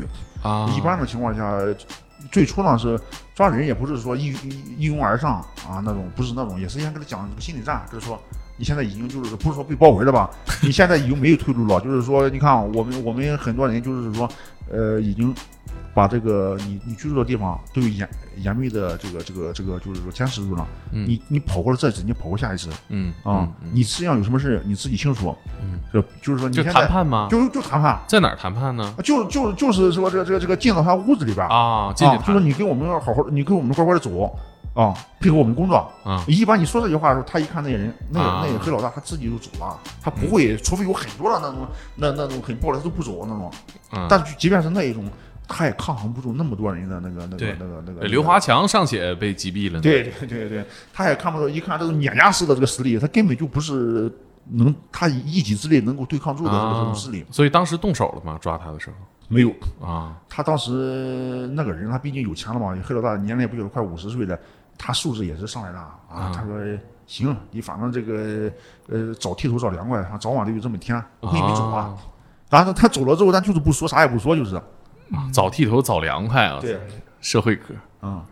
[0.42, 1.58] 啊一般的情况下，
[2.30, 2.98] 最初呢是
[3.34, 8.20] 抓人也不是说一一一拥而上啊那种，不是那种，也是先跟他讲这个心理战，就是说
[8.56, 10.30] 你现在已经就是不是说被包围了吧，
[10.62, 14.28] 你现在已经没有退路了，就是说你看我们我们很多人就是说，
[14.70, 15.34] 呃，已经
[15.94, 21.06] 把这个你你居住的地方都有严严密的这个这个这个就是说监视住了，嗯。
[21.06, 25.61] 你你跑过了这一次，你跑过下一次嗯啊，嗯你实际上有什么事你自己清楚，嗯，
[25.92, 27.28] 就就是说你就现在谈判吗？
[27.30, 28.00] 就就谈判。
[28.06, 28.94] 在哪儿谈判呢？
[29.04, 34.34] 就就就是说这个这个这个进到他屋子里边啊，进去啊，就说谈你跟我们好好，你跟我们乖乖的走
[34.74, 35.76] 啊，配合我们工作。
[36.02, 41.66] 啊一般你说这句话的时候，他一看那些人，那个、啊那个黑老大，他自己就走了，他不会，除非有很多的那种
[41.96, 43.50] 那那种很暴力，他都不走那种。
[43.92, 44.06] 嗯。
[44.08, 45.04] 但是即便是那一种，
[45.46, 48.00] 他也抗衡不住那么多人的那个那对个那个那个。
[48.00, 49.82] 呃刘华强尚且被击毙了呢。
[49.82, 54.10] 对对对对，他也看不到，一看这种碾压式的这个实力，他根本就不是
[54.50, 58.38] 能他以一己之力能够对抗住的这个种势力，所以当时动手了吗？
[58.40, 58.96] 抓他的时候
[59.28, 59.52] 没有。
[59.80, 64.38] 啊他当时那个人，他毕竟有钱了嘛，黑老大年龄也不小了，快五十岁了，
[64.76, 65.98] 他素质也是上来了啊。
[66.10, 66.58] 啊他说
[67.06, 68.50] ：“行，你反正这个
[68.88, 71.78] 呃早剃头早凉快，早晚都有这么一天，我跟你走吧。
[71.78, 71.98] 啊
[72.50, 74.60] 然后他走了之后，咱就是不说，啥也不说，就是。
[75.32, 76.58] 早剃头早凉快啊！
[76.60, 76.78] 对，
[77.20, 78.22] 社会科嗯，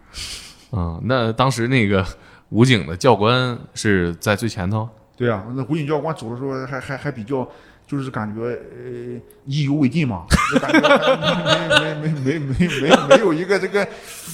[0.73, 1.01] 嗯。
[1.05, 2.05] 那当时那个
[2.51, 4.89] 武警的教官是在最前头
[5.21, 7.47] 对啊，那武警教官走的时候还还还比较。
[7.91, 10.79] 就是感觉呃意犹未尽嘛，就感觉
[12.01, 13.85] 没没没没没没没有一个这个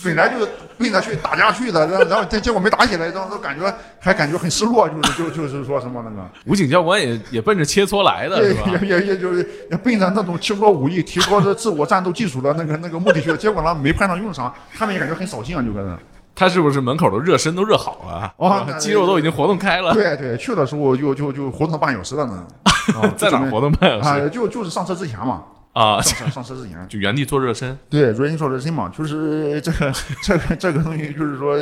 [0.05, 8.55] 本来就是奔着去打架去的，然后然后结果没打起来，然后感觉还感觉很失落，就是就就是说什么那个，武警教官也也奔着切磋来的也？
[8.82, 9.39] 也也也就是
[9.70, 15.99] 也奔着那种切磋武艺、提高这自我战斗技术的那个那个目的去的，结果呢没派上用场，他们也感觉很扫兴啊，就搁那。
[16.37, 18.32] 他是不是门口都热身都热好了？
[18.37, 22.47] 哦肌肉都已经活动开了，对对，去的时候就就就活动了半小时了呢。
[22.95, 24.28] 啊在哪活动半小时啊？
[24.28, 26.01] 就就是上车之前嘛，啊？
[26.01, 26.87] 上车 上车之前。
[26.89, 31.57] 就原地做热身对，原地做热身嘛，就是这个这个这个东西，就是说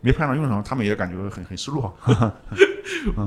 [0.00, 1.92] 没派上用场，他们也感觉很很失落。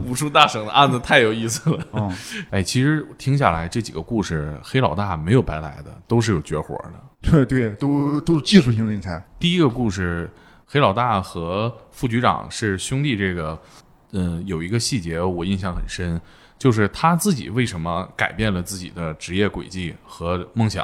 [0.05, 1.79] 武术大省的案子太有意思了。
[1.93, 2.11] 嗯，
[2.49, 6.93] 哎，其实听下来这几个故事，黑老大没有白来的，都是有绝活的。
[7.21, 9.23] 对对，都都是技术型人才。
[9.39, 10.29] 第一个故事，
[10.73, 13.55] 黑老大和副局长是兄弟，这个
[14.13, 16.19] 嗯、有一个细节我印象很深，
[16.57, 20.83] 就是他自己为什么改变了自己的职业轨迹和梦想，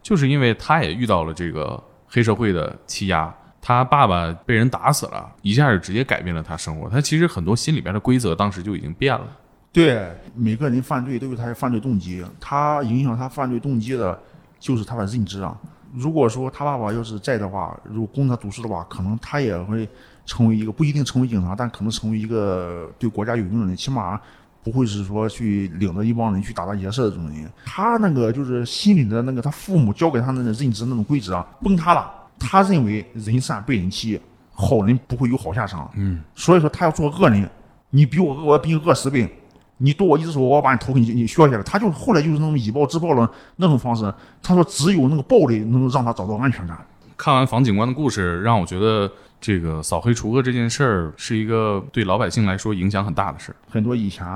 [0.00, 3.34] 就是因为他也遇到了这个黑社会的欺压。
[3.60, 6.88] 他爸爸被人打死了，一下就直接改变了他生活。
[6.88, 9.26] 他其实很多心里边的规则当时就已经变了。
[9.72, 14.16] 对，每个人犯罪都有他的犯罪动机，他影响他犯罪动机的
[14.60, 15.58] 就是他的认知啊。
[15.96, 19.88] 如果说他爸爸要是在的话，如果供他读书的话，可能他也会
[20.26, 24.20] 成为一个不一定成为警察，但可能成为一个对国家有用的人，起码
[24.62, 27.50] 不会是说去领着一帮人去打打劫色的这种人。
[27.64, 32.12] 他那个就是心里的那个他父母教给他的认知那种规则啊，崩塌了。
[32.38, 34.20] 他认为人善被人欺，
[34.52, 35.90] 好人不会有好下场。
[35.94, 37.48] 嗯，所以说他要做恶人，
[37.88, 39.26] 你比我恶，我比你恶十倍。
[39.78, 41.62] 你剁我一只手，我要把你头给你你削下来。
[41.62, 44.12] 他就后来就是那种以暴制暴的那种方式。
[44.42, 46.78] 他说只有那个暴力能够让他找到安全感。
[47.16, 49.10] 看完房警官的故事，让我觉得
[49.40, 53.56] 这个扫黑除恶这件事儿是一个对老百姓来说影响很大的事儿。
[53.70, 54.26] 很多以前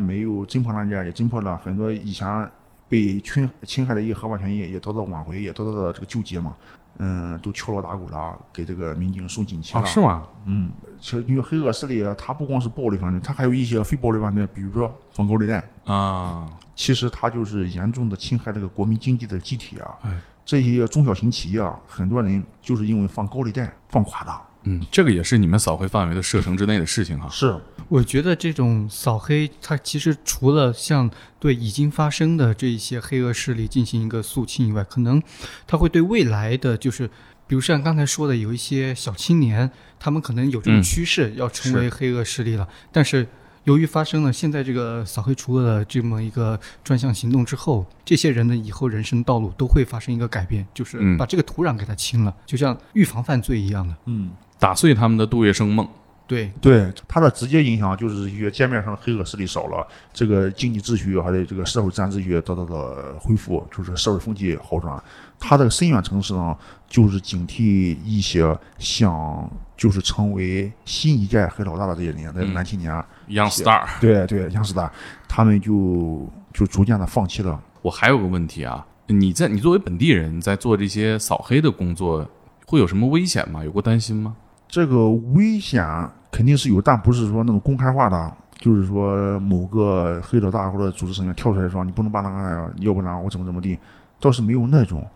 [0.00, 2.50] 没有侦破案件也侦破了，很多以前
[2.88, 6.54] 被侵侵害的一些合法权益也得到挽回，也得到了这个救济嘛。
[6.98, 9.80] 嗯，都敲锣打鼓了，给这个民警送锦旗了。
[9.80, 10.22] 啊，是吗？
[10.46, 10.70] 嗯，
[11.00, 15.62] 其实因为黑恶势力，它不光是暴力犯罪，它还有一些非暴力犯罪，比如说放高利贷。
[15.84, 19.94] 啊，其实它就是严重的侵害这个国民经济的机体啊。
[20.02, 24.32] 哎这些中小型企业啊，很多人就是因为放高利贷放垮的。
[24.62, 27.28] 嗯，这个也是你们扫黑范围的射程之内的事情哈。
[27.28, 27.52] 是，
[27.88, 35.20] 我觉得这种扫黑，它其实除了像对已经发生的这一些黑恶势力进行一个肃清以外，可能
[35.66, 37.10] 它会对未来的就是，
[37.46, 43.26] 比如像刚才说的，有一些小青年，他们可能有这种嗯趋势要成为黑恶势力了，但是。
[43.66, 53.92] 由于发生了现在这个扫黑除恶的这么一个专项行动之后，这些人的以后人生道路都会发生一个改变，就是嗯把这个土壤给它清了，就像预防犯罪一样的。
[54.04, 54.30] 嗯，
[54.60, 55.88] 打碎他们的杜月笙梦。
[56.26, 65.00] 对，对，它的直接影响就是一些街面上的黑恶势力少了，这个经济秩序还有这个社会治安秩序得到了恢复，就是社会风气好转。
[65.38, 66.56] 它的深远城市呢，
[66.88, 72.92] 就是警惕一些想就是成为新一届黑老大的这些人，那嗯男青年
[73.28, 74.90] ，Young Star，对对，，young star，，
[75.28, 77.62] 他们就就逐渐的放弃了。
[77.82, 82.28] 我还有个问题啊，你在你作为本地人，在做这些扫黑的工作，
[82.66, 83.62] 会有什么危险吗？
[83.62, 84.34] 有过担心吗？
[84.68, 85.84] 这个危险
[86.30, 93.78] 肯定是有，但不是说那种公开化的，就是说某个黑老大或者组织成员跳出来说你不能办那个要不然我怎么怎么地，
[94.20, 95.06] 倒是没有那种，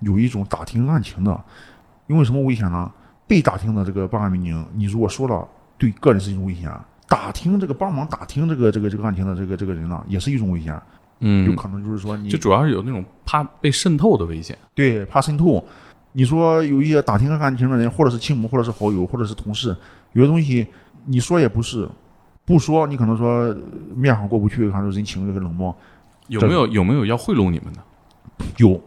[0.00, 1.44] 有一种打听案情的，
[2.08, 2.90] 因为什么危险呢？
[3.26, 5.46] 被打听的这个办案民警，你如果说了，
[5.78, 6.70] 对个人是一种危险；
[7.08, 10.80] 打听这个帮忙打听这个这个这个案情的这个这个人呢，也是一种危险，
[11.20, 14.56] 嗯有嗯，可能就是说你就主要是有那种怕被渗透的危险。
[14.74, 15.64] 对，怕渗透。
[16.16, 19.76] 你说有一些打听案情的人，或者是亲母，或者是好友，或者是同事，
[20.14, 20.66] 有些东西
[21.04, 21.86] 你说也不是，
[22.46, 23.56] 不说你可能说呃
[23.94, 25.76] 面上过不去，可能人情这个冷漠。
[26.28, 27.80] 有没有有没有要贿赂你们的？
[28.56, 28.80] 有，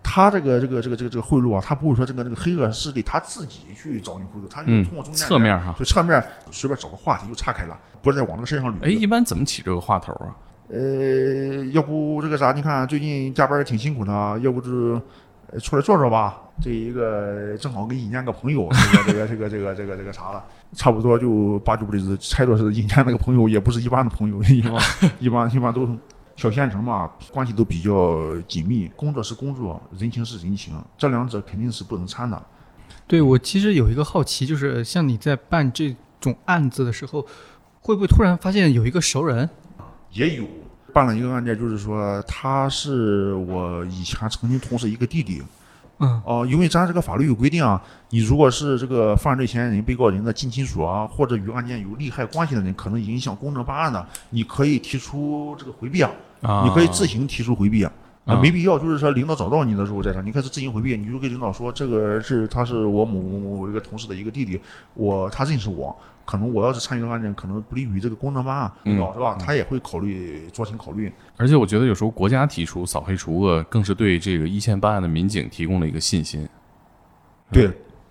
[0.00, 5.74] 他这个这个这个这个这个贿赂啊，他不会说这个这个黑恶势力他自己去找你贿赂，他就嗯通过中间人侧面哈。
[5.76, 6.22] 就侧面
[6.52, 8.84] 随便找个话题就岔开了，不是在往这个身上捋。
[8.84, 10.30] 哎，一般怎么起这个话头啊？
[10.68, 12.52] 呃，要不这个啥？
[12.52, 15.00] 你看最近加班挺辛苦的，要不就是呃
[15.60, 16.42] 出来坐坐吧。
[16.60, 18.66] 这一个正好跟引荐个朋友，
[19.06, 20.42] 这个这个这个这个这个这个啥了，
[20.72, 24.72] 差不多就八九不离十，猜着是引荐那个朋友也不是一般的朋友，一般
[25.18, 25.86] 一般一般都
[26.34, 32.42] 小县城嘛，关系都比较紧密，工作是工作，人情是人情，这两者肯定是不能掺的。
[33.06, 37.20] 对我其实有一个好奇，就是像你在办这种案子的时候，
[37.82, 39.48] 会不会突然发现有一个熟人？
[40.12, 40.44] 也有
[40.96, 45.42] 办了一个案件，就是说他是我以前曾经同事一个弟弟，
[45.98, 47.78] 嗯，哦、因为咱这个法律有规定啊，
[48.08, 57.92] 你如果是这个犯罪嫌疑人、被告人的近亲属啊，或者与案件有利害关系的人，可能影响公正办案的，你可以提出这个回避啊，啊，你可以自行提出回避啊。
[58.42, 64.58] 没必要，就是说领导找到你的时候再说，你开始自行回避，你就跟领导说，这个是他是我某某某一个同事的一个弟弟，
[64.94, 65.96] 我他认识我，
[66.26, 69.36] 可能我要是参与这个案件，可能不利于这个公正办案，领导是吧？
[69.40, 71.10] 他也会考虑酌情考虑。
[71.38, 76.46] 而且我觉得有时候国家提出扫黑除恶，更是对这个一线办案的民警提供了一个信心。
[77.52, 77.70] 对，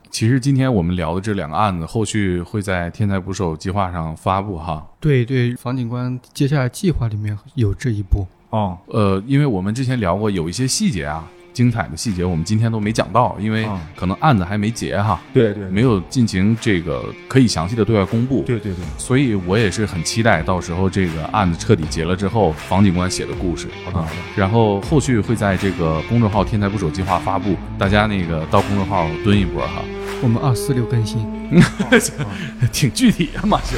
[0.09, 4.87] 其实今天我们聊的这两个案子，后续会在天才捕手计划上发布哈。
[5.01, 8.25] 对对，房警官接下来计划里面有这一步。
[8.51, 18.43] 嗯、呃，因为我们之前聊过，有一些细节啊，精彩的细节，我们今天都没讲到，因为啊可能案子还没结哈，对对没有进行这个可以详细的对外公布。
[18.45, 24.11] 对对对，所以我也是很期待到时候这个案子彻底结了之后，房警官写的故事啊好的好的。
[24.35, 29.81] 然后后续会在这个公众号“天才捕手计划”发布，大家那个到公众号蹲一波哈，
[30.21, 31.25] 我们二四六更新。
[32.73, 33.77] 挺具体啊，马修。